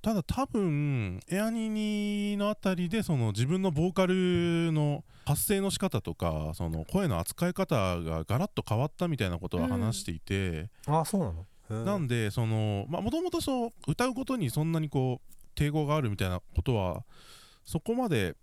[0.00, 11.32] ただ多分エアニニのあたりでその自分のボーカルの発声の仕方とかその声の扱い方がガラッと変わったみたいなことは話していて、あそうな
[11.70, 11.84] の？
[11.84, 13.40] なんでそのまあもともと
[13.86, 17.04] 歌うことにそんなにこう抵抗があるみたいなことは
[17.64, 18.36] そこまで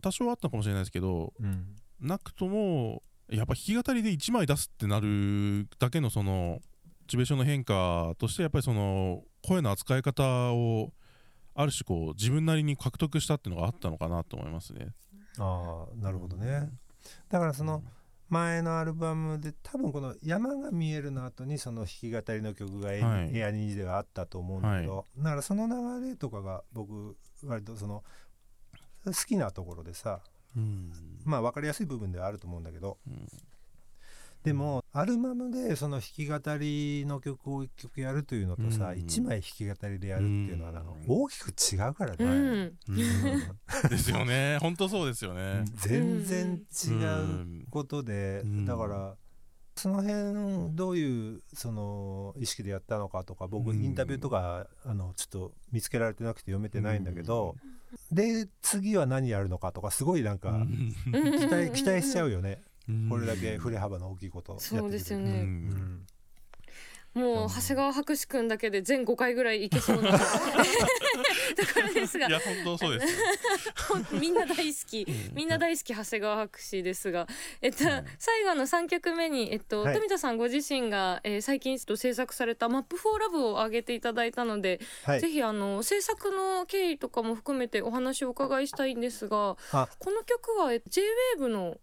[0.00, 6.60] 多少あったかもしれないですけどうんなくともやっぱ弾き語りで1枚出すってなるだけのそのモ
[7.06, 10.92] チベーションの変化としてやっぱりその声の扱い方を
[11.54, 14.88] ある種こう自分なりに獲得したっていうのがあったのかなと思いますね。
[15.38, 16.70] ああなるほどね。
[17.28, 17.82] だからその
[18.28, 23.36] 前のアルバムで多分この「山が見える」の後にその弾き語りの曲がエ,、はい。
[23.36, 25.66] エアニーではあったと思うんだけど、だからその
[26.00, 28.02] 流れとかが僕割とその
[29.04, 30.20] 好きなところでさ
[30.56, 30.92] うん。
[31.24, 33.28] まあ分かりやすい部分ではあると思うんだけどうん
[34.44, 41.04] でもアルバムでその弾き語りの曲を1曲やるというのとさ、うん1枚弾き語りでやるっていうのはなんかうん。
[41.06, 42.74] 大きく違うからね、うん。
[42.88, 43.88] うん。
[43.88, 44.58] ですよね。
[44.60, 45.64] 本当そうですよね。
[45.76, 48.64] 全然違ううんことで、うん。
[48.64, 49.14] だから
[49.76, 53.82] その辺どういうその意識でやったのかとか僕うん。
[53.82, 57.54] インタビューとかあのちょっと見つけられてなくて読めてないんだけど、
[58.10, 60.94] で次は何やるのかとかすごいなんかうん。
[61.06, 62.71] 期待期待しちゃうよね、うん
[63.08, 66.06] これだけ振れ幅の大きいことやってくれるそうですようねん。
[67.14, 70.12] もう長谷川博士くんだけで全5回ぐらいいけそうな。
[70.18, 72.26] ところですが。
[72.26, 73.14] いや本当そうです
[74.18, 75.02] みんな大好き。
[75.06, 75.34] うん。
[75.34, 77.26] みんな大好き長谷川博士ですが、
[77.60, 79.94] えっとはい最後の3曲目に、えっとはい。
[79.94, 85.20] 富田さんご自身が、えー最近ちょっと制作された「マップフォーラブを上げていただいたので、はい。
[85.20, 89.86] ぜひあの制作の経緯とかも含めてお話をお伺いしたいんですがあ。
[89.98, 91.78] この曲はえ JWAVE のうん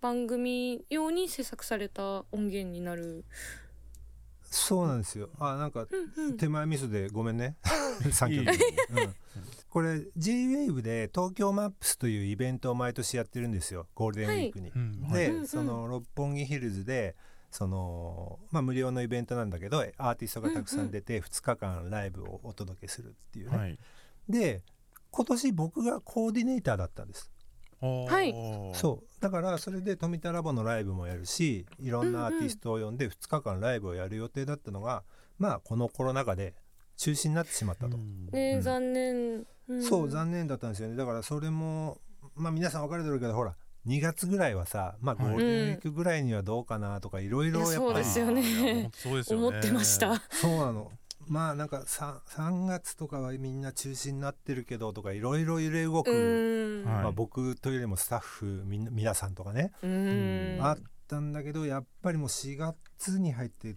[0.00, 3.24] 番組用に制作された音源になる。
[4.42, 5.30] そうなんですよ。
[5.38, 6.36] あなんかうんうん。
[6.36, 7.56] 手前ミスでごめんね。
[8.02, 8.54] 3曲。
[8.54, 9.14] いいうん、
[9.68, 13.88] これ JWAVE で東京マップスというイベントを毎年やってるんですよ。
[13.94, 14.70] ゴールデンウィークに。
[14.70, 15.46] うんで、うんうん。
[15.46, 17.16] その六本木ヒルズで
[17.50, 23.56] その、まあ、無料のイベントなんだけどアーティストがたくさん出て2日間ライブをお届けするっていうね。
[23.56, 23.78] はい。
[24.28, 24.62] で
[25.10, 27.30] 今年僕がコーディネーターだったんです。
[27.80, 28.32] はい。
[28.74, 29.06] そう。
[29.20, 35.02] だからそれで富田ラボのライブもやるしいろんなアーティストを呼んで2日間ライブをやる予定だったのが、
[35.38, 36.54] まあこのコロナ禍で
[36.96, 37.96] 中止になってしまったと。
[38.32, 38.60] ね、うん。
[38.62, 39.46] 残念、ん。
[39.82, 40.96] そう残念だったんですよね。
[40.96, 41.98] だからそれも
[42.34, 45.34] まあ皆さん分かるだろうけどほら2月ぐらいはさまあゴはい。
[45.34, 48.90] ールデンウィークぐらいにはどうかなとかいろいろやっぱりいやそうですよねね。
[49.30, 50.22] 思ってました。
[50.30, 50.90] そうなの
[51.28, 63.76] まあなんか 3, 3月とかはみんな中止になってるけどとかいろいろ揺れ動く、まあ、僕というよりもスタッフみ皆さんとかね、うん、あったんだけどやっぱりもう4月に入って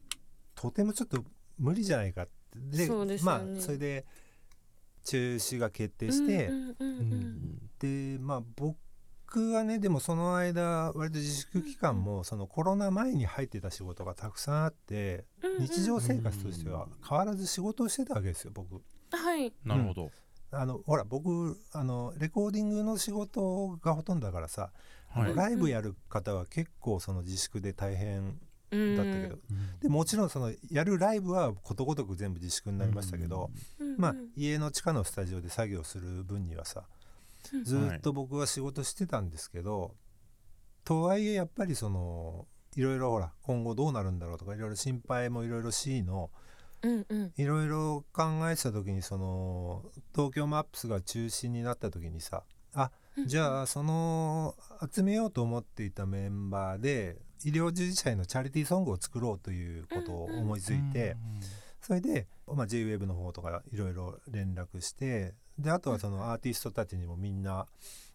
[0.56, 1.24] とてもちょっと
[1.58, 2.32] 無理じゃないかって。
[2.56, 4.06] でそうですまあそれで
[5.06, 6.86] 中止が決定して、うんうんうんう
[7.16, 7.70] ん。
[7.80, 8.78] でまあ僕
[9.38, 18.82] はねでもその間割と自粛期間もそのコロナ前に入ってた仕事がたくさんあってうん日常生活としては変わらず仕事をしてたわけですよ僕。
[19.12, 20.12] はい、なるほど。
[20.52, 24.72] あのほら僕あのレコーディングの仕事がほとんどだからさ、
[25.14, 25.30] あはい。
[25.30, 28.40] のライブやる方は結構その自粛で大変
[28.72, 29.38] うんだったけど、
[29.82, 33.98] でもちろんそのやるライブはことごとく全部自粛になりましたけど、うん。
[33.98, 36.84] まあ家の地下のスタジオで作業する分にはさ
[37.64, 39.96] ずーっと僕は仕事してたんですけど、
[40.84, 46.30] とはいえやっぱりそのいろいろほら今後どうなるんだろうとかいろいろ心配もいろいろしいの
[47.38, 52.92] いろいろ考えてた時にその東京マップスが中心になった時にさあ
[53.26, 54.56] じゃあその
[54.94, 61.16] 集めようと思っていたメンバーで医療従事者へのチャリティーソングを作ろうということを思いついて、
[61.82, 67.66] それで、まあ、JWAVE の方とかいろいろ連絡してであとはそのアーティストたちにもみんな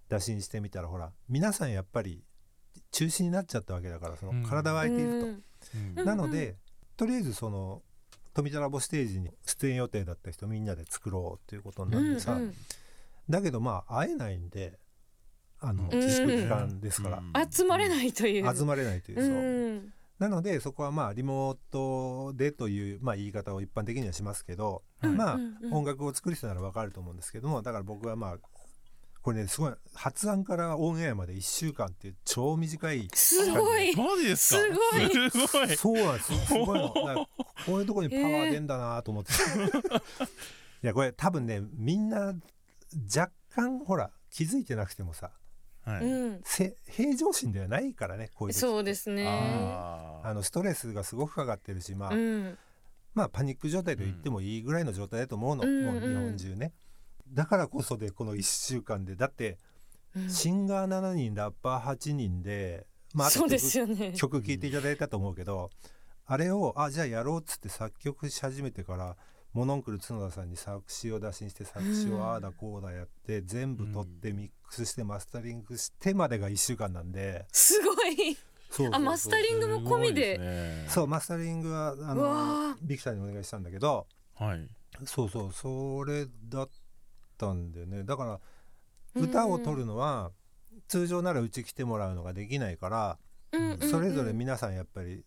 [0.09, 2.23] 打診してみたらほら皆さんやっぱり
[2.91, 5.27] 中止になっちゃったわけだからその体は空いていると。
[5.99, 6.05] うん。
[6.05, 6.57] なので
[6.97, 7.83] とりあえずその
[8.33, 12.55] 富田ラボステージに出演予定だった人みんなで作ろうということになってさ、うんうん。
[13.29, 14.79] だけどまあ会えないんで
[15.61, 15.99] あのうん。
[15.99, 18.57] 自粛期間ですから、集まれないという。
[18.57, 25.39] 集まれないというそう、うんなのでそこはまあリモートでという、まあ、言い方を一般的にはしますけど、はいまあ、
[25.73, 28.37] 音楽を作る人ならわかると思うんですけどもだから僕はまあ
[29.23, 33.97] これねすごい発案からオンエアまで1週間っていう超短いすごい。
[33.97, 34.61] マジですか？
[34.61, 35.77] すごい。
[35.77, 36.39] そうなんですよ。
[36.41, 36.91] すごいの
[37.65, 42.35] こういうところにパワー出んだなと思って、いやこれ多分ねみんな
[43.17, 45.31] 若干ほら気づいてなくてもさ
[45.85, 46.05] はい。
[46.05, 46.41] うん。
[46.45, 49.27] せ平常心ではないからねこういう時そうですね。
[49.27, 52.59] あのストレスがすごくかかってるしまあ、うん。
[53.15, 55.85] まあパニック状態と言ってもいいぐらいの状態だと思うの、うん。
[55.85, 56.73] もう日本中ね、
[57.33, 59.59] だからこそでこの1週間でだって
[60.17, 60.31] うん。
[60.31, 64.13] シンガー7人ラッパー8人で、まあ、あとそうですよね。
[64.17, 65.71] 曲聴いていただいたと思うけど、
[66.27, 69.17] あれをあじゃあやろうっつって作曲し始めてから
[69.55, 72.21] モノンクル角田さんに作詞を打診して作詞うん。
[72.21, 77.47] をああだこうだやって全部取ってミックスしてマスタリングしてまでが1週間なんで。
[77.53, 78.37] すごい。
[78.69, 80.39] そうあマスタリングも込みで。
[80.39, 80.87] ね。
[80.89, 82.77] そうマスタリングはあのー。
[82.83, 84.09] ビクターにお願いしたんだけど。
[84.35, 84.69] はい。
[85.07, 86.69] そうそうそれだっ
[87.39, 88.03] たんでね。
[88.03, 88.41] だから
[89.15, 90.33] 歌を取るのは
[90.89, 93.19] 通常ならうち来てもらうのができないから
[93.53, 93.89] うんうんうん。
[93.89, 95.25] それぞれ皆さんやっぱり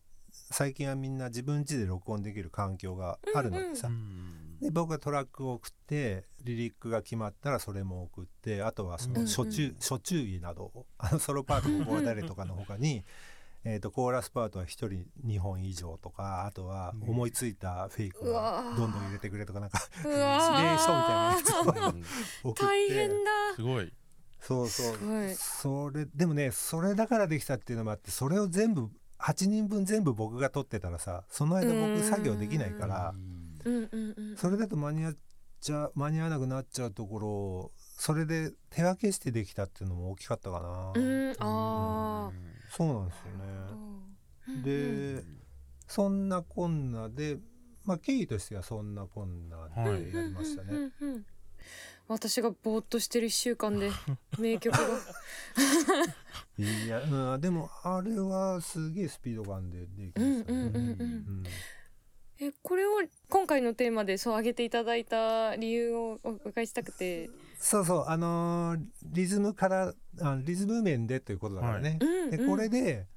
[0.50, 4.60] 最近はみんな自分家で録音できる環境があるのでさ、うん。
[4.62, 9.24] で僕がトラックを送ってリリックが決まったらそれも送ってあとはそうんうん。
[9.24, 13.04] の初中、初注意などを あのソロパートここは誰とかの他に
[13.64, 14.88] えーとコーラスパートは1人
[15.26, 18.70] 2本以上とかあとはうん思いついたフェイクうわー。
[18.72, 20.14] はどんどん入れてくれとかなんかうわ
[20.58, 22.04] 指令書みたいなやつをうん
[22.44, 22.64] 送って。
[22.64, 23.16] 大変だ。
[23.56, 23.94] すごい。
[24.40, 24.96] そうそう。
[24.96, 25.36] すごい。
[25.36, 33.14] それでもねそれだからできたっていうのもあってそれを全部8人分全部僕が取ってたらさその間うん僕作業できないから
[33.66, 35.16] うんうんうんそれだと間に合っ
[35.62, 42.32] ちゃ間に合わなくなっちゃうところをそれで手分けしてできたっていうのも大きかったかな、うんあ
[42.70, 43.24] そうなんですよ
[44.48, 45.24] あねで
[45.88, 47.38] そんなこんなで
[47.86, 50.06] まあ経緯としてはそんなこんなはい。
[50.12, 51.26] でやりましたね、うんうんうん
[52.08, 53.92] 私がぼーっとしてる一週間で
[54.40, 54.82] 名曲が。
[56.58, 60.80] いや、うん、でもあれはすげえスピード感でできましたね、うんうんうんうん。
[60.80, 60.84] う
[61.42, 61.44] ん
[62.40, 62.92] えこれを
[63.30, 72.30] 今回のテーマでそう挙げていただいた理由をお伺いしたくて、そうそうあのーリズムからあのリズム面でということだからね、うんうん。
[72.30, 73.08] でこれで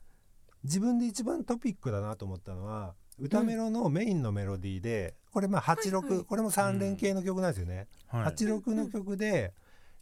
[0.64, 6.24] 自分で一番トピックだなと思ったのは歌メロのメインのメロディーでこれまあ86、はいはい。
[6.24, 8.24] これも3連系の曲なんですよね、はい。
[8.34, 9.54] 86の曲で、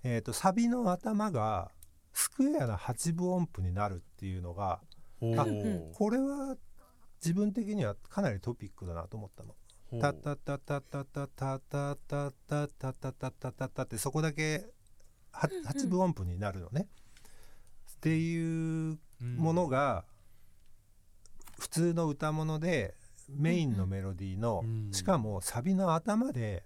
[0.03, 1.71] えー、とサビの頭が
[2.13, 4.81] スクエアな8分音符になるっていうのが
[5.21, 6.57] おあーこれは
[7.23, 9.55] 自分的にはかなりトピックだなと思ったの。
[10.01, 14.67] タタタタタタタタタタタタタタタタってそこだけ
[15.33, 16.87] はうんうん8分音符になるのね。
[17.97, 20.05] っていうものが
[21.59, 22.95] 普通の歌物で
[23.29, 24.93] メインのメロディーのうん。
[24.93, 26.65] しかもサビの頭で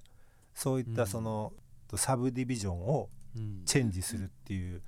[0.54, 0.94] そういっうん。
[0.94, 1.52] たその
[1.94, 3.62] サブディビジョンをうん。
[3.64, 4.82] チェンジするっていう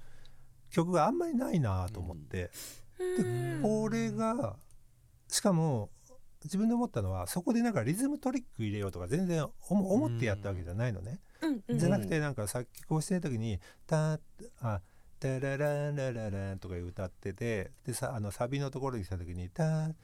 [0.70, 2.50] 曲があんまりないなと思って。
[2.98, 3.22] う
[3.58, 3.62] ん。
[3.62, 4.56] これが
[5.28, 5.90] しかも
[6.44, 11.20] 自分で思ったのはそこでなんかリズムトリック入れようとか全然思思ってやったわけじゃないのね。
[11.70, 14.20] じゃなくてなんか作曲をしてる時に「タ
[14.60, 14.80] あ
[15.18, 19.94] タラランラララン」とか歌っててでさあのサビのところに来た時に「タ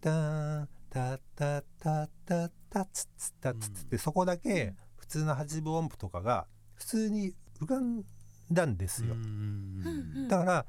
[0.00, 8.02] タタタタタタツツタツツ」ってそこだけ普通の8分音符とかが普通に浮かん
[8.50, 9.14] だんですよ。
[10.28, 10.66] だから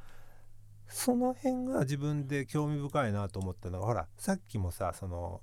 [0.89, 5.41] その辺が自分で興味深いなと思ったのがほらさっきもさその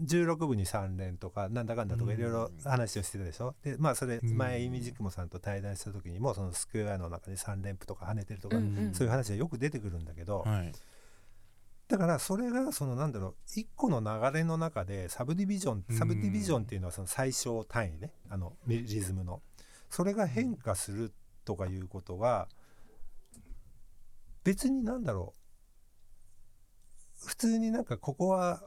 [0.00, 2.18] 16部に3連とかなんだかんだとかうん。
[2.18, 4.36] いろいろ話をしてたでしょ、でまあそれうん。
[4.36, 8.56] 前イミジクモさんと対談した時にもそのスクエアの中に3連符とか跳ねてるとか、
[8.92, 10.72] そういう話はよく出てくるんだけど、はい
[11.88, 15.96] だからそれがそのなんだろう一個の流れの中でサブディビジョンうん。
[15.96, 19.40] サブディビジョンっていうのはその最小単位ねあのリズムの。
[19.88, 21.12] それが変化する
[21.46, 22.46] とかいうことが
[24.44, 25.32] 別になんだろ
[27.24, 28.62] う普通になんかここは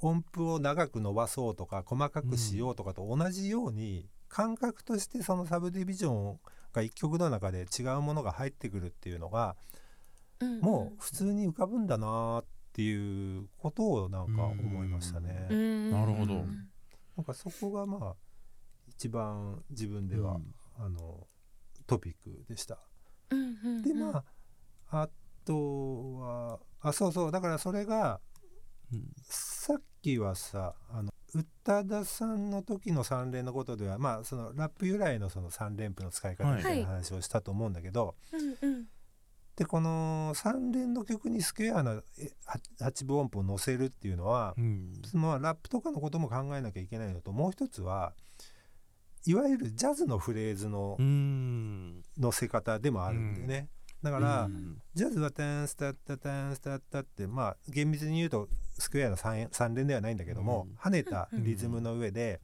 [0.00, 6.38] 音符を長く伸ばそうとか細かくしようとかと同じように感覚としてそのサブディビジョン
[6.72, 9.56] が一曲の中で違うものが入ってくるっていうのが
[10.40, 15.46] うんもう普通に浮かぶんだなっていうことをなんか思いましたね。
[15.50, 15.90] うん。
[15.90, 16.34] なるほど。
[16.34, 18.14] なんかそこがまあ
[18.88, 20.54] 一番自分では、うん。
[20.78, 21.26] あの
[21.86, 22.78] トピックでした。
[23.30, 24.24] うんうんでま
[24.90, 25.08] ああ
[25.44, 28.20] とはあそうそうだからそれが
[28.92, 29.04] うん。
[29.22, 38.86] さっきはさあの宇多田さんの時の3連のことではまあそのラップ由来のその3連符の使い方みたいな話をしたと思うんだけど、うんうん
[39.56, 42.02] でこの3連の曲にスクエアな
[42.78, 44.92] 8分音符を乗せるっていうのは、うん。
[45.14, 48.12] まあ、ラップとかのことも考えなきゃいけないのともう一つは
[49.26, 52.02] いわゆるジャズのフレーズのうん。
[52.18, 53.68] 乗せ方でもあるんでね、
[54.02, 54.76] だから、うん。
[54.94, 62.40] ジャズはタンスタッタタンスタッタってまあ厳密に言うとスクエアの 3, 3連ではないんだけども、うん跳ねたリズムの上で、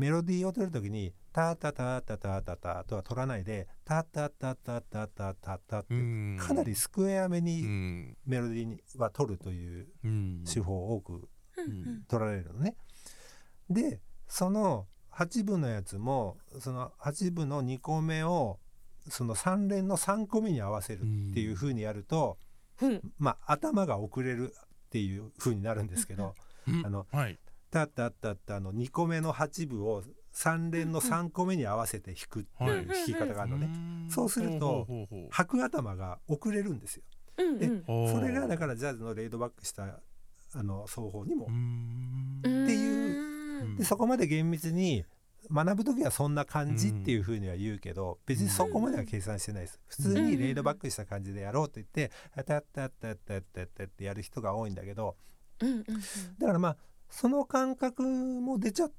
[0.00, 5.94] メロディーを取るときにタタタタタタタとは取らないでタタタタタタタタって
[6.38, 9.88] かなりスクエアめにメロディーは取るという
[10.50, 11.28] 手法を多く
[12.08, 12.76] 取られるのね。
[13.68, 18.58] でその8分のやつもその8分の2個目を
[19.06, 22.38] その3連の3個目に合わせるっていう風にやると、
[23.18, 26.34] まあ頭が遅れるっていう風になるんですけど、
[26.84, 27.38] あのはい
[27.70, 30.02] タッタッタッタの2個目の8分を
[30.34, 33.66] 3連の3個目に合わせて弾くっていう弾き方があるのね。
[33.66, 35.28] んそうするとほうほうほうほう。
[35.30, 37.02] 拍頭が遅れるんですよ。
[37.58, 40.00] でそれがだからジャズのレイドバックした
[40.54, 41.46] あの奏法にも。
[41.46, 41.48] っ
[42.42, 43.62] ていう。
[43.62, 43.76] うん。
[43.76, 45.04] でそこまで厳密に
[45.52, 49.80] 学ぶ時はそんな感じっていうふうには言うけど、別にそこまでは計算してないです。
[49.88, 55.16] 普通にレイドバックした感じでやろうと言って「タッタッタッタッタッタッタッ」ってやる人が多いんだけど。
[56.38, 56.76] だからまあ
[57.10, 58.92] その感覚も出ちゃっ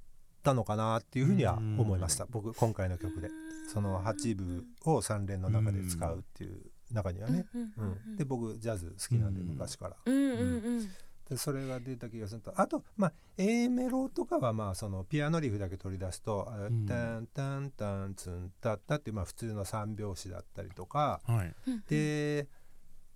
[0.43, 3.29] たのかなっていうふうには思いました、僕今回の曲で。
[3.71, 6.59] その8部を3連の中で使うっていう
[6.91, 9.47] 中にはね、うんで僕ジャズ好きなんでうん。
[9.47, 12.53] 昔から、でそれが出た気がすると。
[12.59, 16.85] あとまあ A メロとかはまあそのピアノリフだけ取り出すと「あん。
[16.85, 21.21] タンタンタンツンタッタ」っていうまあ普通の3拍子だったりとか。
[21.25, 21.55] はい。
[21.67, 21.83] うん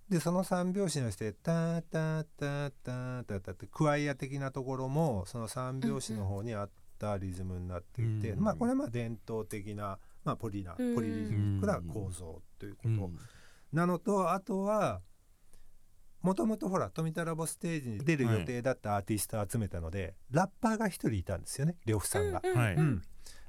[0.08, 13.18] ででその3拍子のして「タタタタタタ」ってクワイア的なところもその3拍子の方にあったリズムになっていて、うんまあこれはまあ伝統的な、まあ、ポリなうんポリリズミックな構造ということ、うん
[13.72, 15.02] なのとあとは
[16.22, 22.40] もともとほら富田ラボステージに出る予定だったアーティストを集めたので、ラッパーが一人いたんですよね呂布さんが。
[22.42, 23.02] うんはいうん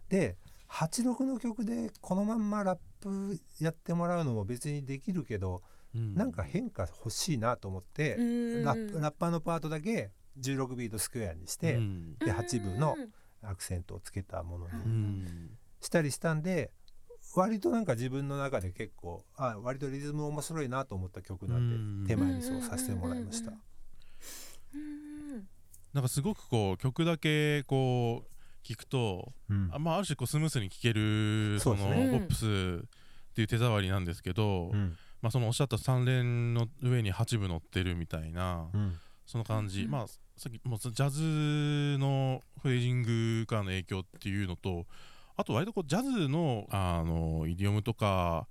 [0.10, 0.38] で
[0.70, 5.62] 86の曲でこのまんまラップやってもらうのも別にできるけど、
[5.96, 6.16] うん。
[6.16, 8.64] なんか変化欲しいなと思って、うん。
[8.64, 12.18] ラップラッパーのパートだけ16ビートスクエアにして、うん。
[12.20, 12.96] で8分の
[13.42, 15.50] アクセントをつけたものにうん。
[15.82, 16.72] したりしたんで
[17.36, 22.06] 割となんか自分の中で結構あ割とリズム面白いなと思った曲なんで、うん。
[22.08, 23.52] 手前にそうさせてもらいました。
[24.74, 25.48] うん。
[25.94, 29.70] なんかすごくこう曲だけこう聞くとうん。
[29.72, 31.96] あ,、まあ、ある種こうスムースに聴けるそですね。
[31.96, 34.98] そうのポップスっていう手触りなんですけど、うん
[35.28, 38.98] まあ、そのおっしゃった3連の上に8部乗ってるみたいな、うん。
[39.26, 39.92] その感じ、うん。
[39.92, 44.86] まあさっきもうジャズのフレージングからの影響っていうのと
[45.36, 48.48] あと割とこうジャズのあのイディオムとか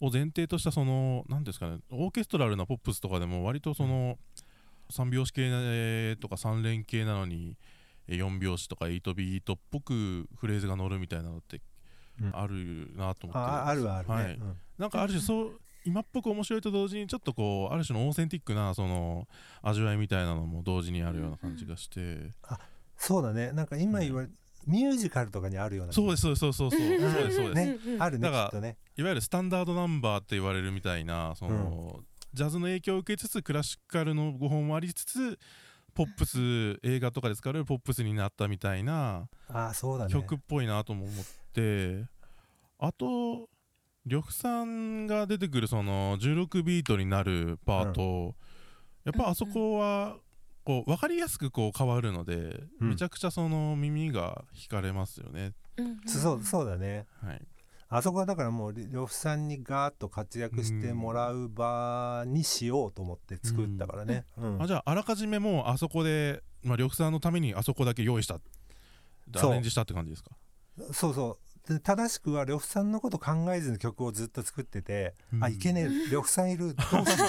[0.00, 4.16] を前提としたその何ですかねオーケストラルなポップスとかでも割とその
[4.92, 7.56] 3拍子系とか3連系なのに
[8.08, 11.60] 4拍子とか8ビートっぽくフレーズが乗るみたいなのって
[12.22, 12.30] うん。
[12.34, 14.34] あるなと思って、ああるはあるね、はい。
[14.34, 14.56] うん。
[14.78, 19.28] なんかある種そう今っぽく面白いと同時にちょっとこうある種のオーセンティックなその
[19.62, 22.32] 味わいみたいなのも同時にあるような感じがして、
[22.96, 23.52] そうだね。
[23.52, 24.28] なんか今言われ、
[24.66, 27.94] ミュージカルとかにあるようなそうですそうですそうそうそうそうですそうです、ねうん。
[27.94, 28.02] うん。
[28.02, 28.76] あるねだからね。
[28.96, 32.00] いわゆるスタンダードナンバーって言われるみたいなその、
[32.34, 35.38] ジャズの影響を受けつつクラシカルの5本もありつつ
[35.94, 40.12] ポップス映画とかで使われるポップスになったみたいなああそうだね。
[40.12, 41.24] 曲っぽいなとも思っ
[41.54, 42.04] て。
[42.78, 43.48] あと
[44.06, 48.34] 呂布さんが出てくるその16ビートになるパート、
[49.04, 50.16] やっぱあそこは
[50.64, 52.88] こう分かりやすくこう変わるので、うん。
[52.90, 55.52] めちゃくちゃその耳が惹かれますよね。
[55.76, 57.06] うんそうそうだね。
[57.22, 57.42] はい、
[57.88, 64.62] あそこはだからもう呂布さんにガーッと活躍してもらう場にしようと思って作ったからね、うん。
[64.62, 68.38] あじゃああらかじめもうあそこで、まあ、呂布さんのためにあそこだけ用意した
[69.36, 69.50] そう。
[69.50, 70.30] アレンジしたって感じですか？
[70.92, 75.44] そうそうで正しくは呂布さんのこと考えずに曲をずっと作ってて、うん。
[75.44, 77.26] あいけねえ呂布さんいる どうしよ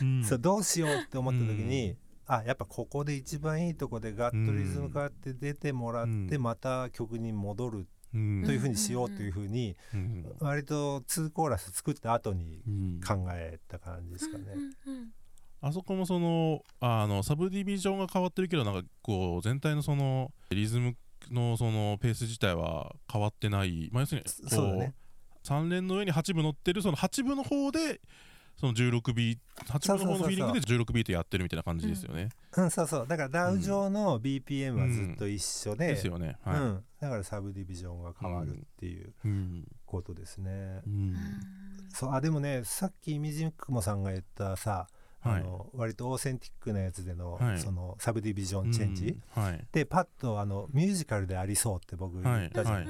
[0.00, 0.04] う。
[0.04, 0.24] うん。
[0.24, 6.42] そうどうしようって思った時に、あやっぱここで一番いいとこでガッとリズム変わって出てもらって、うん。
[6.42, 8.42] また曲に戻るうん。
[8.44, 10.36] というふうにしようというふうに、うん。
[10.40, 13.00] 割と2コーラス作った後にうん。
[13.06, 14.44] 考えた感じですかね。
[14.86, 15.10] うんうん。
[15.62, 20.96] あそこもそのあのサブディビジョンが変わってるけどなんかこう全体のそのリズム
[21.30, 24.94] のそのペース自体は変わってない、まあ、要するにこそうだね。
[25.44, 28.00] 3連の上に8分乗ってるその8分の方で
[28.56, 32.28] その16ビート8分の方のフィーリングで16ビートやってるみたいな感じですよね。
[32.54, 33.06] うん、そうそう。
[33.06, 36.36] だからダウ上の BPM はずっと一緒で,、ですよね。
[36.44, 36.60] はい。
[36.60, 39.64] うん、だからサブディビジョンが変わるっていううん。
[39.86, 40.82] ことですね。
[40.86, 41.16] うん。
[41.88, 42.12] そう。
[42.12, 47.58] あでもねさっきみじくもさんが言ったさ、はいあの割とオーセンティックなやつでの,、はい。
[47.58, 49.66] そのサブディビジョンチェンジ、うんはい。
[49.72, 52.86] でパッとあのミュージカルでありそうって僕言ったじゃない、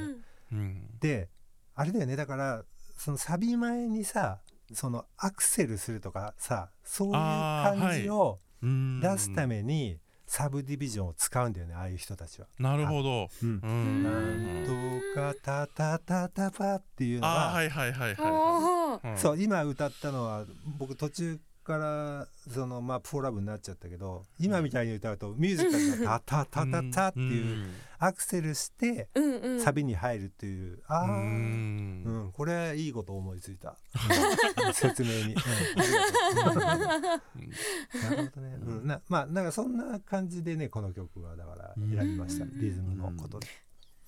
[1.01, 1.29] で
[1.75, 2.17] あれだよね。
[2.17, 2.65] だから
[2.97, 4.41] そのサビ前にさ
[4.73, 9.01] そのアクセルするとかさそういう感じをうん。
[9.01, 11.75] 出すためにサブディビジョンを使うんだよね。
[11.75, 12.47] ああいう人たちは。
[12.59, 13.29] なるほど。
[13.43, 13.61] うん。
[13.61, 14.03] うん。
[14.05, 19.19] なんとかタタタタパっていうのは、はいはいはいはい。
[19.19, 20.45] そう今歌ったのは
[20.79, 21.41] 僕途中
[21.71, 27.69] からそのまあフォーラブになっちゃったけど今みたいに歌うとミュージカルがタタタタタっていう
[27.99, 29.09] アクセルして
[29.63, 30.83] サビに入るっていう。
[30.89, 32.03] あうあん。
[32.05, 33.77] うん、これいいこと思いついた。
[34.67, 34.73] うん。
[34.73, 35.35] 説明に。
[35.35, 35.43] な
[38.17, 38.59] るほどね。
[38.63, 42.45] うん、なまあなんかそんな感じでねこの曲はだから選びました。
[42.45, 43.47] うんリズムのことで。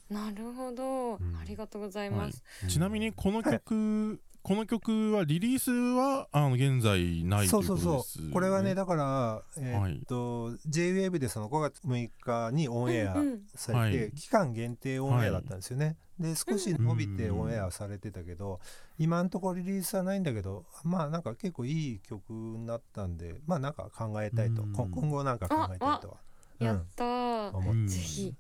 [0.09, 1.37] なるほど、ん。
[1.41, 8.33] ありがとうございます、ちなみにこの曲、この曲はリリースはあの現在ないとそいううことです、そうそう。
[8.33, 13.41] これはねだからえーっと、J-WAVE でその5月6日にオンエアうんうん。
[13.55, 14.13] されて、はい。
[14.13, 15.97] 期間限定オンエアだったんですよね。
[16.19, 18.61] で少し伸びてうんオンエアされてたけど、
[18.99, 24.73] 今のところリリースはないんだけどまあなんか結構いい曲になったんでまあなんか考えたいと、うん。
[24.73, 26.17] こ今後なんか考えたいとは。
[26.59, 28.35] やったー、思っうんぜひ。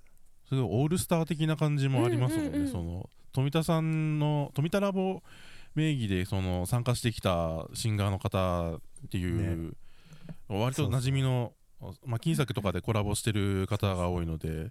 [0.48, 2.72] すごいオールスター的な感じもありますもんね、うんうんうん。
[2.72, 5.22] その富田さんの富田ラボ
[5.74, 9.76] 名義でその参加してきたシンガーの方っていう、
[10.48, 11.52] 割と馴染みの
[12.04, 14.70] まあ、金作とかでコラボしてる方が多いので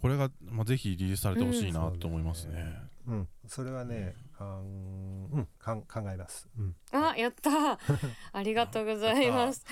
[0.00, 2.74] これが、まあ、ぜひリリースされてほしいなと思いますね。
[3.06, 3.28] うん。
[3.46, 7.78] それはねかん、うん、かん考えます、うん、あやったー。
[8.32, 9.64] ありがとうございます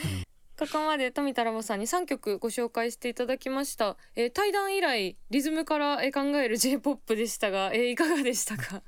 [0.59, 8.83] ここまで富田ラボさんに3曲ご紹介していただきました、えー対談以来リズムからえー考える J-POP でしたが、えーいかがでしたか？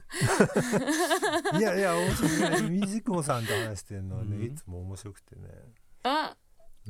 [1.59, 2.27] いやいや面白
[2.59, 2.71] い。
[2.71, 4.43] ミュージックモさんと話してるのはね、うん。
[4.45, 5.43] いつも面白くてね、
[6.03, 6.37] あ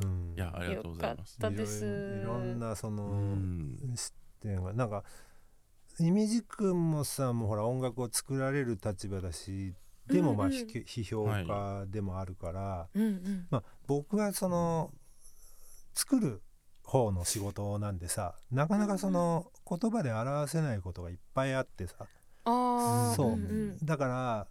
[0.02, 1.34] うん、いやありがとうございます。
[1.34, 1.84] よかったです。
[1.84, 3.92] いろいろんなその、うん。
[3.96, 5.04] 視点がなんか
[5.98, 9.74] イミジクもさんもほら音楽を作られる立場だし
[10.06, 10.60] でもまあ、うんうん。
[10.60, 13.46] 批批評家でもあるから、うんうん。
[13.50, 14.92] まあ、僕はその
[15.94, 16.42] 作る
[16.84, 22.06] 方の仕事なんでさなかなかその言葉で表せないことがいっぱいあってさ。
[22.44, 23.32] あーそう。
[23.32, 24.46] うんだから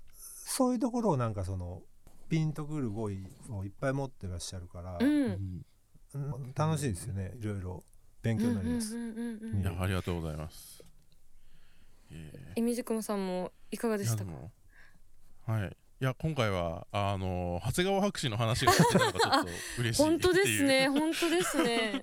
[0.46, 1.84] そういうところをなんかその
[2.28, 5.66] ピンとくる語彙をいっぱい持ってらっしゃるから、うん。
[6.54, 7.32] 楽しいですよね。
[7.40, 7.84] いろいろ
[8.22, 8.98] 勉強になります。
[8.98, 10.84] ありがとうございます。
[12.12, 12.62] ええ。
[12.62, 14.32] みじくもさんもいかがーでしたか？
[15.46, 15.78] はい。
[16.02, 20.58] いや今回はあの長谷川博士の話が出てたのがちょっと嬉しい本当でっていう。
[20.60, 20.88] すね。
[20.88, 22.02] 本当ですね。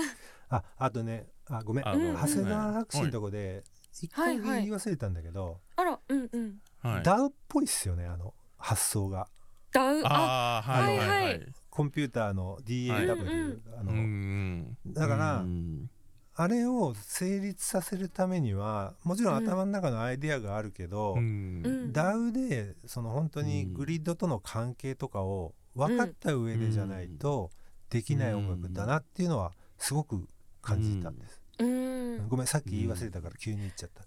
[0.50, 1.84] ああとねあごめん。
[1.84, 6.58] 長谷川博士のとこで一回はいはい言い忘れたんだけど、あらうんうん。
[6.82, 7.02] はい。
[7.02, 9.28] ダウっぽいっすよねあの発想が。
[9.72, 10.02] ダウ？
[10.04, 11.40] あああはいはいははいい。
[11.70, 15.90] コンピューターの DAW、はいあの、うんだからうん
[16.40, 21.62] あれを成立させるためにはもちろん頭の中のアイデアがあるけど、うん。
[21.64, 27.50] うん DAW でその本当にグリッドとの関係とかを分かった上でじゃないと
[27.90, 30.28] できない音楽だなっていうのはすごく
[30.62, 32.28] 感じたんです、うん。
[32.28, 34.04] ごめんさっき言い忘れたから急に言っちゃった、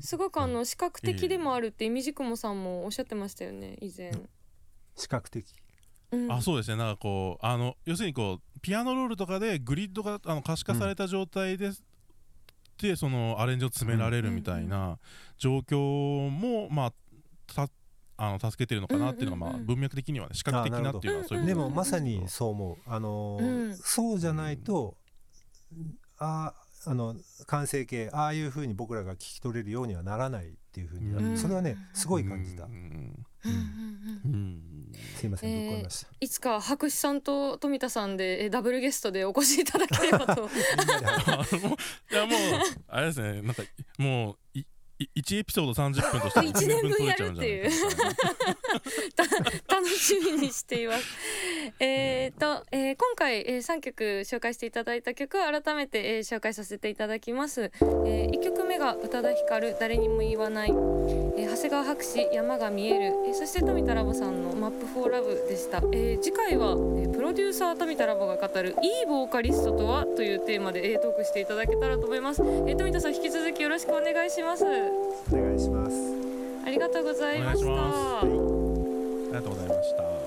[0.00, 4.12] すごくあの視覚的でもあるっていみじくもさんもおっしゃってましたよね以前。
[4.96, 5.46] 視覚的
[6.12, 6.32] うん。
[6.32, 6.76] あそうですね。
[6.76, 11.70] なんかこうあの要するにこうピアノロールとかでグリッドがあの可視化された状態で、
[12.78, 14.98] でそのアレンジを詰められるみたいな
[15.38, 16.92] 状況もまあ
[17.46, 17.68] た
[18.16, 19.66] あの助けてるのかなっていうのが、まあ、うんうんうん。
[19.66, 22.76] 文脈的にはね視覚的なっていうのはそういうでこともまさにそう思う。
[22.86, 23.76] あのーうん。
[23.76, 24.96] そうじゃないと
[26.18, 26.52] あ
[26.86, 31.36] あの完成形ああいうふうに僕らが聞き取れるようにはならないっていうふうには、うん。
[31.38, 40.48] それはねすごい感じた、うんうんうんうんうんすいませんぶっ込みました、いつか博士さんと富田さんでえダブルゲストでお越しいただければと。
[42.10, 42.38] いやもう
[42.88, 43.42] あれですね。
[43.42, 43.62] なんか
[43.98, 44.58] もう
[45.16, 47.70] 1エピソード30分として 一年分やるっていう
[49.16, 51.04] た楽しみにしています。
[51.80, 57.70] えーと、えー今回、えー、3曲紹介していただいた曲を改めて、えー紹介させていただきます。
[57.82, 65.78] えー、1曲目が宇多田ヒカル誰にも言わない、えー長谷川博士山が見える、えーそして富田ラボさんのマップフォーラブでした。
[65.92, 70.04] えー次回は、えープロデューサー富田ラボが語るいいボーカリストとは？
[70.16, 72.42] というテーマで、えートークしていただけたらと思います。
[72.42, 74.64] えー富田さん引き続きよろしくお願いします。
[75.32, 75.94] お願いします
[76.66, 77.70] ありがとうございました。
[77.70, 78.30] あり
[79.32, 80.19] がとうございました。